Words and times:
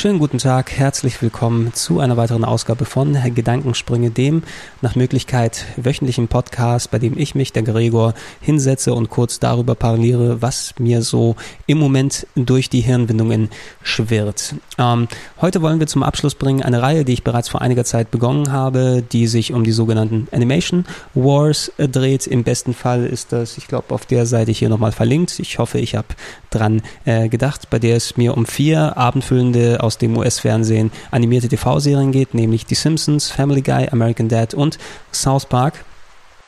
Schönen 0.00 0.18
guten 0.18 0.38
Tag, 0.38 0.72
herzlich 0.72 1.20
willkommen 1.20 1.74
zu 1.74 2.00
einer 2.00 2.16
weiteren 2.16 2.42
Ausgabe 2.42 2.86
von 2.86 3.18
Gedankensprünge, 3.34 4.10
dem 4.10 4.44
nach 4.80 4.96
Möglichkeit 4.96 5.66
wöchentlichen 5.76 6.26
Podcast, 6.26 6.90
bei 6.90 6.98
dem 6.98 7.18
ich 7.18 7.34
mich, 7.34 7.52
der 7.52 7.64
Gregor, 7.64 8.14
hinsetze 8.40 8.94
und 8.94 9.10
kurz 9.10 9.40
darüber 9.40 9.74
parliere, 9.74 10.40
was 10.40 10.72
mir 10.78 11.02
so 11.02 11.36
im 11.66 11.76
Moment 11.76 12.26
durch 12.34 12.70
die 12.70 12.80
Hirnwindungen 12.80 13.50
schwirrt. 13.82 14.54
Ähm, 14.78 15.06
heute 15.42 15.60
wollen 15.60 15.80
wir 15.80 15.86
zum 15.86 16.02
Abschluss 16.02 16.34
bringen 16.34 16.62
eine 16.62 16.80
Reihe, 16.80 17.04
die 17.04 17.12
ich 17.12 17.22
bereits 17.22 17.50
vor 17.50 17.60
einiger 17.60 17.84
Zeit 17.84 18.10
begonnen 18.10 18.50
habe, 18.50 19.02
die 19.02 19.26
sich 19.26 19.52
um 19.52 19.64
die 19.64 19.72
sogenannten 19.72 20.28
Animation 20.32 20.86
Wars 21.12 21.72
dreht. 21.76 22.26
Im 22.26 22.42
besten 22.42 22.72
Fall 22.72 23.04
ist 23.04 23.32
das, 23.32 23.58
ich 23.58 23.68
glaube, 23.68 23.94
auf 23.94 24.06
der 24.06 24.24
Seite 24.24 24.50
hier 24.50 24.70
nochmal 24.70 24.92
verlinkt. 24.92 25.38
Ich 25.40 25.58
hoffe, 25.58 25.78
ich 25.78 25.94
habe 25.94 26.08
dran 26.48 26.80
äh, 27.04 27.28
gedacht, 27.28 27.68
bei 27.68 27.78
der 27.78 27.96
es 27.96 28.16
mir 28.16 28.34
um 28.34 28.46
vier 28.46 28.96
abendfüllende 28.96 29.82
aus 29.90 29.98
dem 29.98 30.16
US-Fernsehen 30.16 30.92
animierte 31.10 31.48
TV-Serien 31.48 32.12
geht, 32.12 32.32
nämlich 32.32 32.64
Die 32.64 32.76
Simpsons, 32.76 33.28
Family 33.28 33.60
Guy, 33.60 33.88
American 33.90 34.28
Dad 34.28 34.54
und 34.54 34.78
South 35.12 35.46
Park 35.46 35.84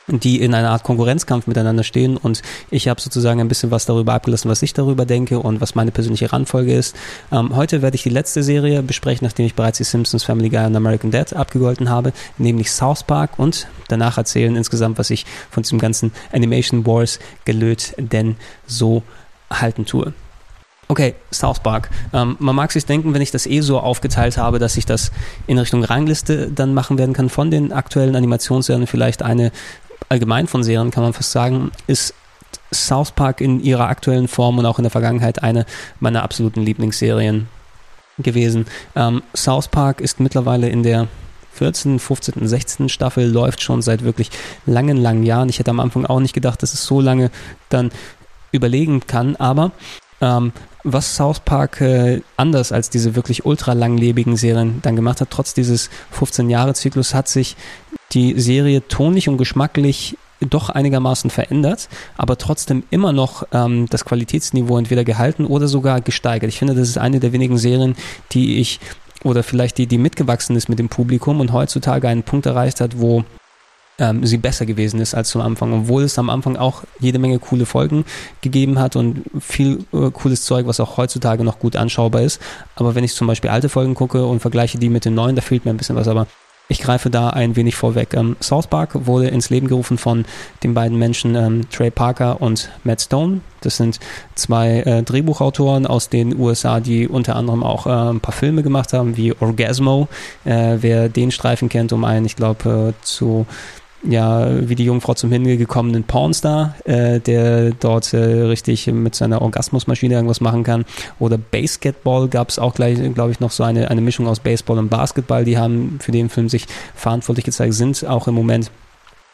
die 0.07 0.41
in 0.41 0.53
einer 0.53 0.71
Art 0.71 0.83
Konkurrenzkampf 0.83 1.47
miteinander 1.47 1.83
stehen 1.83 2.17
und 2.17 2.41
ich 2.69 2.89
habe 2.89 2.99
sozusagen 2.99 3.39
ein 3.39 3.47
bisschen 3.47 3.71
was 3.71 3.85
darüber 3.85 4.13
abgelassen, 4.13 4.51
was 4.51 4.61
ich 4.61 4.73
darüber 4.73 5.05
denke 5.05 5.39
und 5.39 5.61
was 5.61 5.75
meine 5.75 5.91
persönliche 5.91 6.31
Randfolge 6.33 6.73
ist. 6.73 6.93
Ähm, 7.31 7.55
heute 7.55 7.81
werde 7.81 7.95
ich 7.95 8.03
die 8.03 8.09
letzte 8.09 8.43
Serie 8.43 8.83
besprechen, 8.83 9.25
nachdem 9.25 9.45
ich 9.45 9.55
bereits 9.55 9.77
die 9.77 9.85
Simpsons, 9.85 10.25
Family 10.25 10.49
Guy 10.49 10.65
und 10.65 10.75
American 10.75 11.09
Dad 11.09 11.33
abgegolten 11.33 11.89
habe, 11.89 12.11
nämlich 12.37 12.69
South 12.69 13.03
Park 13.03 13.39
und 13.39 13.67
danach 13.87 14.17
erzählen 14.17 14.55
insgesamt, 14.57 14.97
was 14.97 15.09
ich 15.09 15.25
von 15.49 15.63
diesem 15.63 15.79
ganzen 15.79 16.11
Animation 16.33 16.85
Wars 16.85 17.19
gelöt 17.45 17.93
denn 17.97 18.35
so 18.67 19.03
halten 19.49 19.85
tue. 19.85 20.13
Okay, 20.87 21.15
South 21.31 21.59
Park. 21.59 21.89
Ähm, 22.13 22.35
man 22.39 22.55
mag 22.55 22.71
sich 22.71 22.85
denken, 22.85 23.13
wenn 23.13 23.21
ich 23.21 23.31
das 23.31 23.47
eh 23.47 23.61
so 23.61 23.79
aufgeteilt 23.79 24.37
habe, 24.37 24.59
dass 24.59 24.77
ich 24.77 24.85
das 24.85 25.11
in 25.47 25.57
Richtung 25.57 25.83
Rangliste 25.83 26.51
dann 26.51 26.73
machen 26.73 26.97
werden 26.97 27.13
kann 27.13 27.29
von 27.29 27.51
den 27.51 27.71
aktuellen 27.71 28.15
Animationsserien, 28.15 28.85
vielleicht 28.85 29.23
eine 29.23 29.51
allgemein 30.09 30.47
von 30.47 30.63
Serien, 30.63 30.91
kann 30.91 31.03
man 31.03 31.13
fast 31.13 31.31
sagen, 31.31 31.71
ist 31.87 32.13
South 32.73 33.11
Park 33.11 33.41
in 33.41 33.61
ihrer 33.63 33.87
aktuellen 33.87 34.27
Form 34.27 34.57
und 34.57 34.65
auch 34.65 34.77
in 34.77 34.83
der 34.83 34.91
Vergangenheit 34.91 35.41
eine 35.41 35.65
meiner 35.99 36.23
absoluten 36.23 36.61
Lieblingsserien 36.61 37.47
gewesen. 38.19 38.65
Ähm, 38.95 39.23
South 39.35 39.69
Park 39.69 40.01
ist 40.01 40.19
mittlerweile 40.19 40.69
in 40.69 40.83
der 40.83 41.07
14., 41.53 41.99
15., 41.99 42.47
16. 42.47 42.89
Staffel, 42.89 43.29
läuft 43.29 43.61
schon 43.61 43.81
seit 43.81 44.03
wirklich 44.03 44.29
langen, 44.65 44.97
langen 44.97 45.23
Jahren. 45.23 45.49
Ich 45.49 45.59
hätte 45.59 45.71
am 45.71 45.79
Anfang 45.79 46.05
auch 46.05 46.19
nicht 46.19 46.33
gedacht, 46.33 46.61
dass 46.63 46.73
es 46.73 46.85
so 46.85 46.99
lange 46.99 47.29
dann 47.69 47.91
überlegen 48.51 49.05
kann, 49.07 49.35
aber 49.35 49.71
ähm, 50.23 50.53
was 50.83 51.15
South 51.15 51.41
Park 51.41 51.81
äh, 51.81 52.21
anders 52.37 52.71
als 52.71 52.89
diese 52.89 53.15
wirklich 53.15 53.45
ultra 53.45 53.73
langlebigen 53.73 54.35
Serien 54.35 54.79
dann 54.81 54.95
gemacht 54.95 55.21
hat, 55.21 55.29
trotz 55.29 55.53
dieses 55.53 55.89
15-Jahre-Zyklus, 56.17 57.13
hat 57.13 57.27
sich 57.27 57.55
die 58.11 58.39
Serie 58.39 58.87
tonlich 58.87 59.29
und 59.29 59.37
geschmacklich 59.37 60.17
doch 60.39 60.69
einigermaßen 60.69 61.29
verändert, 61.29 61.87
aber 62.17 62.37
trotzdem 62.37 62.83
immer 62.89 63.13
noch 63.13 63.47
ähm, 63.53 63.87
das 63.89 64.03
Qualitätsniveau 64.03 64.77
entweder 64.77 65.03
gehalten 65.05 65.45
oder 65.45 65.67
sogar 65.67 66.01
gesteigert. 66.01 66.49
Ich 66.49 66.59
finde, 66.59 66.75
das 66.75 66.89
ist 66.89 66.97
eine 66.97 67.19
der 67.21 67.31
wenigen 67.31 67.57
Serien, 67.57 67.95
die 68.31 68.59
ich 68.59 68.79
oder 69.23 69.43
vielleicht 69.43 69.77
die, 69.77 69.87
die 69.87 69.97
mitgewachsen 69.97 70.57
ist 70.57 70.67
mit 70.67 70.79
dem 70.79 70.89
Publikum 70.89 71.39
und 71.39 71.53
heutzutage 71.53 72.09
einen 72.09 72.23
Punkt 72.23 72.45
erreicht 72.45 72.81
hat, 72.81 72.99
wo 72.99 73.23
ähm, 73.99 74.25
sie 74.25 74.37
besser 74.37 74.65
gewesen 74.65 74.99
ist 74.99 75.13
als 75.13 75.29
zum 75.29 75.41
Anfang, 75.41 75.73
obwohl 75.73 76.03
es 76.03 76.17
am 76.17 76.29
Anfang 76.29 76.57
auch 76.57 76.83
jede 76.99 77.19
Menge 77.19 77.39
coole 77.39 77.65
Folgen 77.65 78.05
gegeben 78.41 78.79
hat 78.79 78.95
und 78.95 79.23
viel 79.39 79.85
äh, 79.93 80.09
cooles 80.11 80.43
Zeug, 80.43 80.65
was 80.67 80.79
auch 80.79 80.97
heutzutage 80.97 81.43
noch 81.43 81.59
gut 81.59 81.75
anschaubar 81.75 82.21
ist. 82.21 82.41
Aber 82.75 82.95
wenn 82.95 83.03
ich 83.03 83.13
zum 83.13 83.27
Beispiel 83.27 83.49
alte 83.49 83.69
Folgen 83.69 83.93
gucke 83.93 84.25
und 84.25 84.39
vergleiche 84.39 84.79
die 84.79 84.89
mit 84.89 85.05
den 85.05 85.15
neuen, 85.15 85.35
da 85.35 85.41
fehlt 85.41 85.65
mir 85.65 85.71
ein 85.71 85.77
bisschen 85.77 85.95
was. 85.95 86.07
Aber 86.07 86.27
ich 86.69 86.79
greife 86.79 87.09
da 87.09 87.29
ein 87.29 87.55
wenig 87.55 87.75
vorweg. 87.75 88.13
Ähm, 88.13 88.35
South 88.41 88.67
Park 88.67 89.05
wurde 89.05 89.27
ins 89.27 89.49
Leben 89.49 89.67
gerufen 89.67 89.97
von 89.97 90.25
den 90.63 90.73
beiden 90.73 90.97
Menschen 90.97 91.35
ähm, 91.35 91.69
Trey 91.69 91.91
Parker 91.91 92.41
und 92.41 92.69
Matt 92.83 93.01
Stone. 93.01 93.41
Das 93.61 93.77
sind 93.77 93.99
zwei 94.35 94.79
äh, 94.79 95.03
Drehbuchautoren 95.03 95.85
aus 95.85 96.09
den 96.09 96.39
USA, 96.39 96.79
die 96.79 97.07
unter 97.07 97.35
anderem 97.35 97.63
auch 97.63 97.85
äh, 97.85 97.89
ein 97.89 98.21
paar 98.21 98.33
Filme 98.33 98.63
gemacht 98.63 98.93
haben, 98.93 99.17
wie 99.17 99.33
Orgasmo. 99.39 100.07
Äh, 100.45 100.77
wer 100.79 101.09
den 101.09 101.31
Streifen 101.31 101.69
kennt, 101.69 101.91
um 101.91 102.05
einen, 102.05 102.25
ich 102.25 102.35
glaube, 102.35 102.93
äh, 102.97 103.03
zu 103.03 103.45
ja, 104.03 104.67
wie 104.67 104.75
die 104.75 104.85
Jungfrau 104.85 105.13
zum 105.13 105.31
Himmel 105.31 105.57
gekommenen 105.57 106.03
Pornstar, 106.03 106.75
äh, 106.85 107.19
der 107.19 107.71
dort 107.71 108.13
äh, 108.13 108.17
richtig 108.17 108.87
mit 108.87 109.15
seiner 109.15 109.41
Orgasmusmaschine 109.41 110.15
irgendwas 110.15 110.41
machen 110.41 110.63
kann. 110.63 110.85
Oder 111.19 111.37
Basketball 111.37 112.27
gab 112.27 112.49
es 112.49 112.59
auch 112.59 112.73
gleich, 112.73 112.99
glaube 113.13 113.31
ich, 113.31 113.39
noch 113.39 113.51
so 113.51 113.63
eine, 113.63 113.89
eine 113.89 114.01
Mischung 114.01 114.27
aus 114.27 114.39
Baseball 114.39 114.77
und 114.77 114.89
Basketball. 114.89 115.45
Die 115.45 115.57
haben 115.57 115.99
für 116.01 116.11
den 116.11 116.29
Film 116.29 116.49
sich 116.49 116.65
verantwortlich 116.95 117.45
gezeigt, 117.45 117.73
sind 117.73 118.05
auch 118.05 118.27
im 118.27 118.35
Moment 118.35 118.71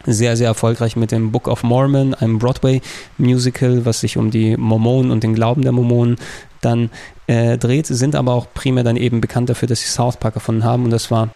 sehr, 0.05 0.37
sehr 0.37 0.47
erfolgreich 0.47 0.95
mit 0.95 1.11
dem 1.11 1.31
Book 1.31 1.47
of 1.47 1.63
Mormon, 1.63 2.13
einem 2.13 2.39
Broadway-Musical, 2.39 3.85
was 3.85 3.99
sich 3.99 4.17
um 4.17 4.31
die 4.31 4.55
Mormonen 4.55 5.11
und 5.11 5.23
den 5.23 5.35
Glauben 5.35 5.63
der 5.63 5.73
Mormonen 5.73 6.15
dann 6.61 6.89
äh, 7.27 7.57
dreht, 7.57 7.87
sind 7.87 8.15
aber 8.15 8.33
auch 8.33 8.47
primär 8.53 8.83
dann 8.83 8.97
eben 8.97 9.19
bekannt 9.21 9.49
dafür, 9.49 9.67
dass 9.67 9.81
sie 9.81 9.89
South 9.89 10.17
Park 10.17 10.35
erfunden 10.35 10.63
haben 10.63 10.85
und 10.85 10.91
das 10.91 11.11
war 11.11 11.29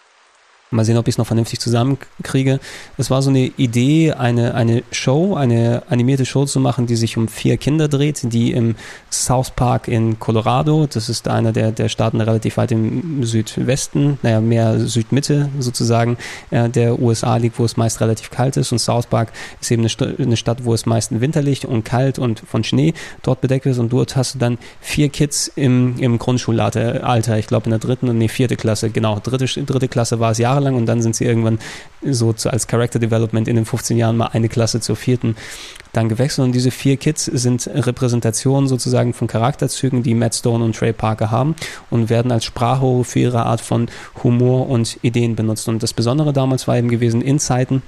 Mal 0.74 0.84
sehen, 0.84 0.98
ob 0.98 1.08
ich 1.08 1.14
es 1.14 1.18
noch 1.18 1.26
vernünftig 1.26 1.60
zusammenkriege. 1.60 2.60
Es 2.98 3.10
war 3.10 3.22
so 3.22 3.30
eine 3.30 3.46
Idee, 3.56 4.12
eine, 4.12 4.54
eine 4.54 4.82
Show, 4.90 5.34
eine 5.34 5.82
animierte 5.88 6.26
Show 6.26 6.44
zu 6.44 6.60
machen, 6.60 6.86
die 6.86 6.96
sich 6.96 7.16
um 7.16 7.28
vier 7.28 7.56
Kinder 7.56 7.88
dreht, 7.88 8.32
die 8.32 8.52
im 8.52 8.74
South 9.10 9.50
Park 9.50 9.88
in 9.88 10.18
Colorado, 10.18 10.86
das 10.86 11.08
ist 11.08 11.28
einer 11.28 11.52
der, 11.52 11.72
der 11.72 11.88
Staaten 11.88 12.20
relativ 12.20 12.56
weit 12.56 12.72
im 12.72 13.24
Südwesten, 13.24 14.18
naja, 14.22 14.40
mehr 14.40 14.80
Südmitte 14.80 15.48
sozusagen, 15.58 16.16
äh, 16.50 16.68
der 16.68 16.98
USA 17.00 17.36
liegt, 17.36 17.58
wo 17.58 17.64
es 17.64 17.76
meist 17.76 18.00
relativ 18.00 18.30
kalt 18.30 18.56
ist. 18.56 18.72
Und 18.72 18.78
South 18.78 19.06
Park 19.06 19.32
ist 19.60 19.70
eben 19.70 19.82
eine, 19.82 19.88
St 19.88 20.02
eine 20.02 20.36
Stadt, 20.36 20.64
wo 20.64 20.74
es 20.74 20.86
meist 20.86 21.20
winterlich 21.20 21.66
und 21.66 21.84
kalt 21.84 22.18
und 22.18 22.40
von 22.40 22.64
Schnee 22.64 22.94
dort 23.22 23.40
bedeckt 23.40 23.66
ist. 23.66 23.78
Und 23.78 23.92
dort 23.92 24.16
hast 24.16 24.34
du 24.34 24.38
dann 24.38 24.58
vier 24.80 25.08
Kids 25.08 25.50
im, 25.54 25.96
im 25.98 26.18
Grundschulalter, 26.18 27.38
ich 27.38 27.46
glaube 27.46 27.66
in 27.66 27.70
der 27.70 27.78
dritten 27.78 28.08
und 28.08 28.18
nee, 28.18 28.28
vierte 28.28 28.56
Klasse, 28.56 28.90
genau, 28.90 29.20
dritte, 29.20 29.46
dritte 29.64 29.88
Klasse 29.88 30.20
war 30.20 30.32
es 30.32 30.38
jahrelang 30.38 30.63
lang 30.64 30.74
und 30.76 30.86
dann 30.86 31.02
sind 31.02 31.14
sie 31.16 31.24
irgendwann 31.24 31.58
so 32.02 32.32
zu, 32.32 32.50
als 32.50 32.66
Character 32.66 32.98
Development 32.98 33.48
in 33.48 33.56
den 33.56 33.64
15 33.64 33.96
Jahren 33.96 34.16
mal 34.16 34.28
eine 34.28 34.48
Klasse 34.48 34.80
zur 34.80 34.96
vierten 34.96 35.36
dann 35.92 36.08
gewechselt 36.08 36.44
und 36.44 36.52
diese 36.52 36.70
vier 36.70 36.96
Kids 36.96 37.24
sind 37.26 37.68
Repräsentationen 37.72 38.68
sozusagen 38.68 39.14
von 39.14 39.28
Charakterzügen, 39.28 40.02
die 40.02 40.14
Matt 40.14 40.34
Stone 40.34 40.64
und 40.64 40.76
Trey 40.76 40.92
Parker 40.92 41.30
haben 41.30 41.54
und 41.90 42.10
werden 42.10 42.32
als 42.32 42.44
Sprachrohre 42.44 43.04
für 43.04 43.20
ihre 43.20 43.46
Art 43.46 43.60
von 43.60 43.88
Humor 44.22 44.68
und 44.68 44.98
Ideen 45.02 45.36
benutzt. 45.36 45.68
Und 45.68 45.82
das 45.82 45.92
Besondere 45.92 46.32
damals 46.32 46.66
war 46.66 46.76
eben 46.76 46.88
gewesen, 46.88 47.22
in 47.22 47.38
Zeiten, 47.38 47.82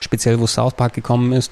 speziell 0.00 0.40
wo 0.40 0.46
South 0.46 0.74
Park 0.74 0.94
gekommen 0.94 1.32
ist, 1.32 1.50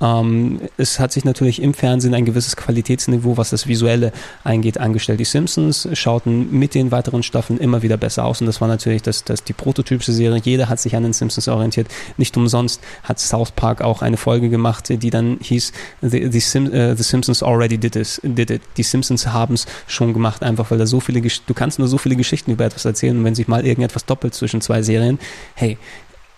ähm, 0.00 0.60
es 0.76 0.98
hat 0.98 1.12
sich 1.12 1.24
natürlich 1.24 1.60
im 1.60 1.74
Fernsehen 1.74 2.14
ein 2.14 2.24
gewisses 2.24 2.56
Qualitätsniveau, 2.56 3.36
was 3.36 3.50
das 3.50 3.66
Visuelle 3.66 4.12
eingeht, 4.44 4.78
angestellt. 4.78 5.20
Die 5.20 5.24
Simpsons 5.24 5.88
schauten 5.92 6.50
mit 6.50 6.74
den 6.74 6.90
weiteren 6.90 7.22
Staffeln 7.22 7.58
immer 7.58 7.82
wieder 7.82 7.96
besser 7.96 8.24
aus 8.24 8.40
und 8.40 8.46
das 8.46 8.60
war 8.60 8.68
natürlich 8.68 9.02
das, 9.02 9.24
das 9.24 9.44
die 9.44 9.52
prototypische 9.52 10.12
Serie. 10.12 10.40
Jeder 10.42 10.68
hat 10.68 10.80
sich 10.80 10.96
an 10.96 11.02
den 11.02 11.12
Simpsons 11.12 11.48
orientiert. 11.48 11.88
Nicht 12.16 12.36
umsonst 12.36 12.80
hat 13.02 13.18
South 13.18 13.52
Park 13.52 13.82
auch 13.82 14.02
eine 14.02 14.16
Folge 14.16 14.48
gemacht, 14.48 14.88
die 14.88 15.10
dann 15.10 15.38
hieß 15.42 15.72
The, 16.02 16.28
the, 16.30 16.40
Sim, 16.40 16.66
uh, 16.66 16.94
the 16.96 17.02
Simpsons 17.02 17.42
already 17.42 17.76
did, 17.76 17.92
this, 17.92 18.20
did 18.24 18.50
it. 18.50 18.62
Die 18.76 18.82
Simpsons 18.82 19.26
haben 19.26 19.54
es 19.54 19.66
schon 19.86 20.12
gemacht, 20.12 20.42
einfach 20.42 20.70
weil 20.70 20.78
da 20.78 20.86
so 20.86 21.00
viele, 21.00 21.20
du 21.20 21.54
kannst 21.54 21.78
nur 21.78 21.88
so 21.88 21.98
viele 21.98 22.16
Geschichten 22.16 22.52
über 22.52 22.64
etwas 22.64 22.84
erzählen 22.84 23.18
und 23.18 23.24
wenn 23.24 23.34
sich 23.34 23.48
mal 23.48 23.66
irgendetwas 23.66 24.06
doppelt 24.06 24.34
zwischen 24.34 24.60
zwei 24.60 24.82
Serien, 24.82 25.18
hey, 25.54 25.76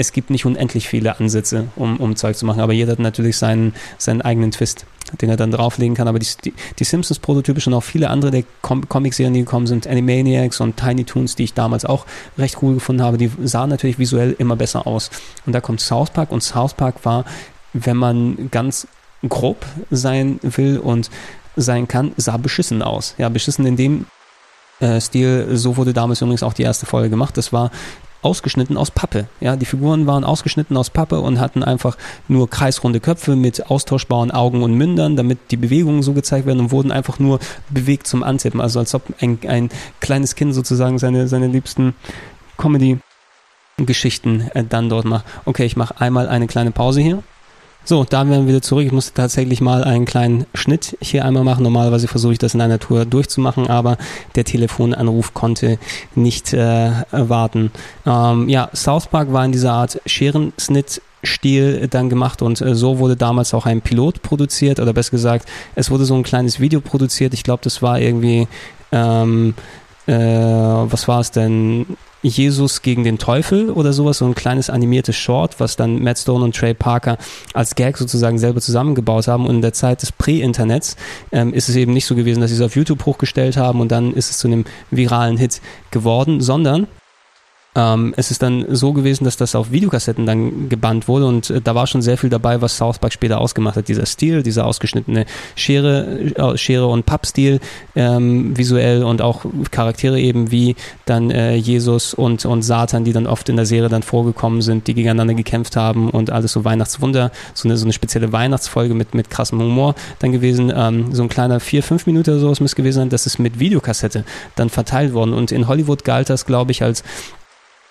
es 0.03 0.13
gibt 0.13 0.31
nicht 0.31 0.45
unendlich 0.45 0.89
viele 0.89 1.19
Ansätze, 1.19 1.69
um, 1.77 1.99
um 1.99 2.17
Zeug 2.17 2.37
zu 2.37 2.45
machen, 2.45 2.61
aber 2.61 2.73
jeder 2.73 2.93
hat 2.93 2.99
natürlich 2.99 3.37
seinen, 3.37 3.73
seinen 3.99 4.21
eigenen 4.21 4.51
Twist, 4.51 4.85
den 5.21 5.31
er 5.31 5.37
dann 5.37 5.53
drauflegen 5.53 5.95
kann. 5.95 6.09
Aber 6.09 6.19
die, 6.19 6.27
die, 6.45 6.53
die 6.79 6.85
Simpsons-Prototype 6.85 7.61
und 7.65 7.75
auch 7.75 7.83
viele 7.83 8.11
andere 8.11 8.33
der 8.33 8.45
Com 8.63 8.89
Comic-Serien, 8.89 9.33
die 9.33 9.41
gekommen 9.41 9.69
sind, 9.69 9.87
Animaniacs 9.87 10.61
und 10.61 10.77
Tiny 10.77 11.05
Toons, 11.05 11.37
die 11.37 11.45
ich 11.45 11.55
damals 11.55 11.85
auch 11.85 12.05
recht 12.37 12.59
cool 12.63 12.75
gefunden 12.75 13.03
habe, 13.03 13.17
die 13.17 13.31
sahen 13.45 13.71
natürlich 13.71 14.01
visuell 14.01 14.35
immer 14.39 14.57
besser 14.57 14.89
aus. 14.89 15.11
Und 15.47 15.53
da 15.53 15.61
kommt 15.61 15.81
South 15.81 16.11
Park 16.11 16.33
und 16.33 16.43
South 16.43 16.75
Park 16.75 17.05
war, 17.05 17.25
wenn 17.73 17.97
man 17.97 18.51
ganz 18.51 18.89
grob 19.29 19.65
sein 19.91 20.41
will 20.43 20.79
und 20.79 21.11
sein 21.55 21.87
kann, 21.87 22.13
sah 22.17 22.39
beschissen 22.39 22.83
aus. 22.83 23.15
Ja, 23.19 23.29
beschissen 23.29 23.67
in 23.67 23.77
dem 23.77 24.07
äh, 24.81 25.01
Stil, 25.01 25.57
so 25.57 25.77
wurde 25.77 25.93
damals 25.93 26.21
übrigens 26.21 26.43
auch 26.43 26.55
die 26.55 26.65
erste 26.65 26.87
Folge 26.87 27.09
gemacht. 27.09 27.37
Das 27.37 27.53
war 27.53 27.71
ausgeschnitten 28.23 28.77
aus 28.77 28.91
Pappe. 28.91 29.27
Ja, 29.41 29.57
die 29.57 29.67
Figuren 29.67 30.07
waren 30.07 30.25
ausgeschnitten 30.25 30.77
aus 30.77 30.91
Pappe 30.91 31.21
und 31.21 31.41
hatten 31.41 31.63
einfach 31.63 31.99
nur 32.29 32.49
kreisrunde 32.49 33.01
Köpfe 33.01 33.37
mit 33.37 33.71
austauschbaren 33.71 34.31
Augen 34.31 34.63
und 34.63 34.75
Mündern, 34.75 35.17
damit 35.17 35.39
die 35.51 35.57
Bewegungen 35.57 36.03
so 36.03 36.13
gezeigt 36.13 36.47
werden 36.47 36.61
und 36.61 36.71
wurden 36.71 36.93
einfach 36.93 37.19
nur 37.19 37.41
bewegt 37.71 38.07
zum 38.07 38.23
Antippen. 38.23 38.61
Also 38.61 38.79
als 38.79 38.95
ob 38.95 39.03
ein, 39.21 39.39
ein 39.47 39.69
kleines 40.01 40.35
Kind 40.35 40.55
sozusagen 40.55 40.99
seine, 40.99 41.29
seine 41.29 41.49
liebsten 41.49 41.95
Comedy 42.57 42.99
Geschichten 43.79 44.51
äh, 44.55 44.65
dann 44.65 44.89
dort 44.89 45.05
macht. 45.05 45.25
Okay, 45.45 45.65
ich 45.65 45.77
mache 45.77 46.01
einmal 46.01 46.29
eine 46.29 46.47
kleine 46.47 46.71
Pause 46.71 47.01
hier. 47.01 47.23
So, 47.85 48.05
da 48.09 48.29
werden 48.29 48.47
wir 48.47 48.55
wieder 48.55 48.63
zurück. 48.63 48.87
Ich 48.87 48.93
musste 48.93 49.13
tatsächlich 49.13 49.61
mal 49.61 49.83
einen 49.83 50.05
kleinen 50.05 50.47
Schnitt 50.55 50.97
hier 51.01 51.25
einmal 51.25 51.43
machen. 51.43 51.65
Normalerweise 51.65 52.07
versuche 52.07 52.33
ich 52.33 52.39
das 52.39 52.55
in 52.55 52.61
einer 52.61 52.79
Tour 52.79 53.05
durchzumachen, 53.05 53.67
aber 53.67 53.99
der 54.37 54.45
Telefonanruf 54.45 55.35
konnte 55.35 55.79
nicht 56.15 56.53
äh, 56.53 56.93
warten. 57.11 57.73
Ähm, 58.07 58.49
ja, 58.49 58.71
South 58.73 59.09
Park 59.09 59.33
war 59.33 59.45
in 59.45 59.53
dieser 59.53 59.73
Art 59.73 60.01
Scherensnit 60.07 61.03
Stil 61.25 61.87
dann 61.89 62.09
gemacht 62.09 62.43
und 62.43 62.61
äh, 62.61 62.75
so 62.75 62.99
wurde 62.99 63.17
damals 63.17 63.55
auch 63.55 63.67
ein 63.67 63.81
Pilot 63.81 64.23
produziert 64.23 64.81
oder 64.81 64.93
besser 64.93 65.13
gesagt, 65.13 65.49
es 65.77 65.91
wurde 65.91 66.05
so 66.05 66.15
ein 66.15 66.25
kleines 66.25 66.59
Video 66.59 66.81
produziert. 66.81 67.33
Ich 67.33 67.45
glaube, 67.45 67.63
das 67.63 67.81
war 67.81 68.01
irgendwie, 68.01 68.49
ähm, 68.91 69.55
äh, 70.07 70.15
was 70.15 71.09
war 71.09 71.21
es 71.21 71.31
denn? 71.31 71.97
Jesus 72.23 72.83
gegen 72.83 73.03
den 73.03 73.19
Teufel 73.19 73.71
oder 73.71 73.93
sowas, 73.93 74.19
so 74.19 74.27
ein 74.27 74.37
kleines 74.37 74.71
animiertes 74.71 75.17
Short, 75.17 75.59
was 75.59 75.75
dann 75.75 76.01
Matt 76.03 76.19
Stone 76.19 76.45
und 76.45 76.55
Trey 76.55 76.73
Parker 76.73 77.19
als 77.53 77.75
Gag 77.75 77.99
sozusagen 77.99 78.39
selber 78.39 78.61
zusammengebaut 78.61 79.27
haben. 79.27 79.45
Und 79.47 79.57
in 79.57 79.63
der 79.63 79.73
Zeit 79.73 80.03
des 80.03 80.13
Prä-Internets 80.13 80.97
ähm, 81.33 81.53
ist 81.53 81.69
es 81.69 81.75
eben 81.75 81.93
nicht 81.93 82.07
so 82.07 82.15
gewesen, 82.15 82.41
dass 82.41 82.51
sie 82.51 82.57
es 82.57 82.63
auf 82.63 82.77
YouTube 82.77 83.05
hochgestellt 83.07 83.57
haben 83.57 83.81
und 83.81 83.91
dann 83.91 84.13
ist 84.13 84.31
es 84.31 84.39
zu 84.39 84.47
einem 84.47 84.65
viralen 84.93 85.37
Hit 85.37 85.61
geworden, 85.91 86.41
sondern 86.41 86.87
ähm, 87.75 88.13
es 88.19 88.31
ist 88.31 88.43
dann 88.43 88.67
so 88.69 88.93
gewesen, 88.93 89.25
dass 89.25 89.39
das 89.39 89.55
auf 89.55 89.71
Videokassetten 89.73 90.27
dann 90.27 90.69
gebannt 90.69 91.09
wurde 91.09 91.27
und 91.27 91.49
äh, 91.49 91.61
da 91.63 91.75
war 91.75 91.87
schon 91.87 92.03
sehr 92.03 92.19
viel 92.19 92.29
dabei, 92.29 92.61
was 92.61 92.77
South 92.77 92.99
Park 92.99 93.15
später 93.15 93.41
ausgemacht 93.41 93.77
hat. 93.77 93.89
Dieser 93.89 94.05
Stil, 94.05 94.43
dieser 94.43 94.67
ausgeschnittene 94.67 95.25
Schere, 95.57 96.19
äh, 96.35 96.59
Schere 96.59 96.87
und 96.87 97.07
Pappstil 97.07 97.61
ähm, 97.97 98.57
visuell 98.57 99.03
und 99.05 99.23
auch 99.23 99.47
Charaktere 99.71 100.21
eben 100.21 100.51
wie 100.51 100.77
dann 101.07 101.31
äh, 101.31 101.55
Jesus 101.55 102.13
und, 102.13 102.45
und 102.45 102.61
Satan, 102.61 103.05
die 103.05 103.15
dann 103.15 103.27
oft 103.27 103.49
in 103.49 103.57
der 103.57 103.65
Serie 103.65 103.89
dann 103.89 104.03
vorgekommen 104.03 104.61
sind, 104.61 104.87
die 104.87 104.93
gegeneinander 104.93 105.35
gekämpft 105.35 105.75
haben 105.75 106.11
und 106.11 106.31
alles 106.31 106.53
so 106.53 106.67
Weihnachtswunder, 106.67 107.33
so 107.55 107.69
eine, 107.69 107.79
so 107.79 107.87
eine 107.87 107.95
spezielle 107.95 108.33
Weihnachtsfolge 108.33 108.93
mit, 108.93 109.15
mit 109.15 109.31
krassem 109.31 109.59
Humor 109.61 109.95
dann 110.19 110.33
gewesen. 110.33 110.71
Ähm, 110.75 111.15
so 111.15 111.23
ein 111.23 111.31
kleiner 111.31 111.59
vier, 111.59 111.83
fünf 111.83 112.07
Minuten 112.07 112.31
oder 112.31 112.41
sowas 112.41 112.61
muss 112.61 112.75
gewesen 112.75 112.97
sein, 112.97 113.09
das 113.09 113.25
ist 113.25 113.39
mit 113.39 113.59
Videokassette 113.59 114.25
dann 114.57 114.69
verteilt 114.69 115.15
worden 115.15 115.33
und 115.33 115.53
in 115.53 115.69
Hollywood 115.69 116.05
galt 116.05 116.29
das, 116.29 116.45
glaube 116.45 116.73
ich, 116.73 116.83
als 116.83 117.03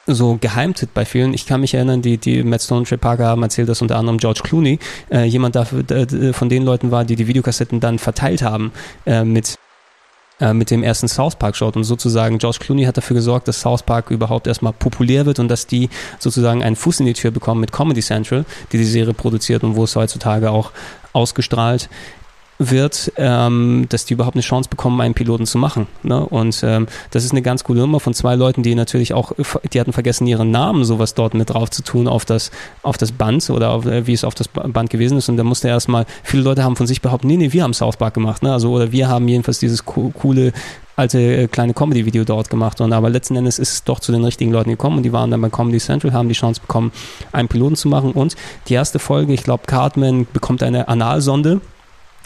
so 0.07 0.38
Geheimtipp 0.39 0.94
bei 0.94 1.06
vielen. 1.06 1.33
Ich 1.33 1.45
kann 1.45 1.62
mich 1.62 1.74
erinnern, 1.74 2.01
die, 2.01 2.18
die 2.18 2.44
Matt 2.44 2.62
Stone 2.62 2.80
und 2.80 2.89
Trey 2.89 2.98
Parker 2.98 3.27
haben 3.27 3.44
erzählt, 3.44 3.69
dass 3.69 3.81
unter 3.81 3.98
anderem 3.98 4.18
George 4.18 4.42
Clooney 4.44 4.80
äh, 5.12 5.25
jemand 5.25 5.56
dafür, 5.56 5.89
äh, 5.92 6.33
von 6.33 6.50
den 6.50 6.63
Leuten 6.63 6.92
war, 6.92 7.06
die 7.06 7.15
die 7.15 7.27
Videokassetten 7.27 7.80
dann 7.80 8.00
verteilt 8.00 8.42
haben 8.42 8.71
äh, 9.06 9.24
mit 9.24 9.57
äh, 10.39 10.53
mit 10.53 10.71
dem 10.71 10.81
ersten 10.81 11.07
South 11.07 11.36
Park 11.36 11.56
schaut 11.56 11.75
und 11.75 11.83
sozusagen 11.83 12.39
George 12.39 12.57
Clooney 12.59 12.86
hat 12.86 12.98
dafür 12.98 13.15
gesorgt, 13.15 13.48
dass 13.48 13.62
South 13.62 13.83
Park 13.83 14.09
überhaupt 14.09 14.48
erstmal 14.48 14.74
populär 14.74 15.25
wird 15.27 15.38
und 15.38 15.48
dass 15.48 15.68
die 15.68 15.89
sozusagen 16.18 16.63
einen 16.63 16.75
Fuß 16.75 17.01
in 17.01 17.06
die 17.06 17.13
Tür 17.13 17.30
bekommen 17.30 17.62
mit 17.62 17.71
Comedy 17.71 18.01
Central, 18.01 18.45
die 18.71 18.80
die 18.80 18.86
Serie 18.86 19.13
produziert 19.13 19.63
und 19.63 19.75
wo 19.75 19.83
es 19.83 19.95
heutzutage 19.95 20.50
auch 20.50 20.71
ausgestrahlt 21.13 21.89
wird, 22.69 23.11
ähm, 23.17 23.87
dass 23.89 24.05
die 24.05 24.13
überhaupt 24.13 24.35
eine 24.35 24.43
Chance 24.43 24.69
bekommen, 24.69 25.01
einen 25.01 25.13
Piloten 25.13 25.45
zu 25.45 25.57
machen. 25.57 25.87
Ne? 26.03 26.23
Und 26.25 26.61
ähm, 26.63 26.87
das 27.09 27.25
ist 27.25 27.31
eine 27.31 27.41
ganz 27.41 27.63
coole 27.63 27.81
Nummer 27.81 27.99
von 27.99 28.13
zwei 28.13 28.35
Leuten, 28.35 28.61
die 28.63 28.75
natürlich 28.75 29.13
auch, 29.13 29.31
die 29.73 29.79
hatten 29.79 29.93
vergessen, 29.93 30.27
ihren 30.27 30.51
Namen 30.51 30.83
sowas 30.83 31.13
dort 31.13 31.33
mit 31.33 31.49
drauf 31.49 31.71
zu 31.71 31.83
tun 31.83 32.07
auf 32.07 32.25
das, 32.25 32.51
auf 32.83 32.97
das 32.97 33.11
Band 33.11 33.49
oder 33.49 33.71
auf, 33.71 33.85
äh, 33.85 34.05
wie 34.05 34.13
es 34.13 34.23
auf 34.23 34.35
das 34.35 34.47
Band 34.47 34.89
gewesen 34.89 35.17
ist. 35.17 35.29
Und 35.29 35.37
da 35.37 35.43
musste 35.43 35.67
erstmal, 35.67 36.05
viele 36.23 36.43
Leute 36.43 36.63
haben 36.63 36.75
von 36.75 36.87
sich 36.87 37.01
behauptet, 37.01 37.27
nee, 37.27 37.37
nee, 37.37 37.51
wir 37.51 37.63
haben 37.63 37.73
South 37.73 37.97
Park 37.97 38.13
gemacht. 38.13 38.43
Ne? 38.43 38.53
Also, 38.53 38.71
oder 38.71 38.91
wir 38.91 39.07
haben 39.07 39.27
jedenfalls 39.27 39.59
dieses 39.59 39.85
co 39.85 40.11
coole 40.11 40.53
alte 40.95 41.19
äh, 41.19 41.47
kleine 41.47 41.73
Comedy-Video 41.73 42.23
dort 42.23 42.49
gemacht. 42.49 42.81
Und 42.81 42.93
aber 42.93 43.09
letzten 43.09 43.35
Endes 43.35 43.59
ist 43.59 43.73
es 43.73 43.83
doch 43.83 43.99
zu 43.99 44.11
den 44.11 44.23
richtigen 44.23 44.51
Leuten 44.51 44.69
gekommen 44.69 44.97
und 44.97 45.03
die 45.03 45.13
waren 45.13 45.31
dann 45.31 45.41
bei 45.41 45.49
Comedy 45.49 45.79
Central, 45.79 46.13
haben 46.13 46.29
die 46.29 46.35
Chance 46.35 46.61
bekommen, 46.61 46.91
einen 47.31 47.47
Piloten 47.47 47.75
zu 47.75 47.87
machen. 47.87 48.11
Und 48.11 48.35
die 48.67 48.73
erste 48.73 48.99
Folge, 48.99 49.33
ich 49.33 49.43
glaube, 49.43 49.63
Cartman 49.65 50.27
bekommt 50.31 50.63
eine 50.63 50.87
Analsonde 50.87 51.61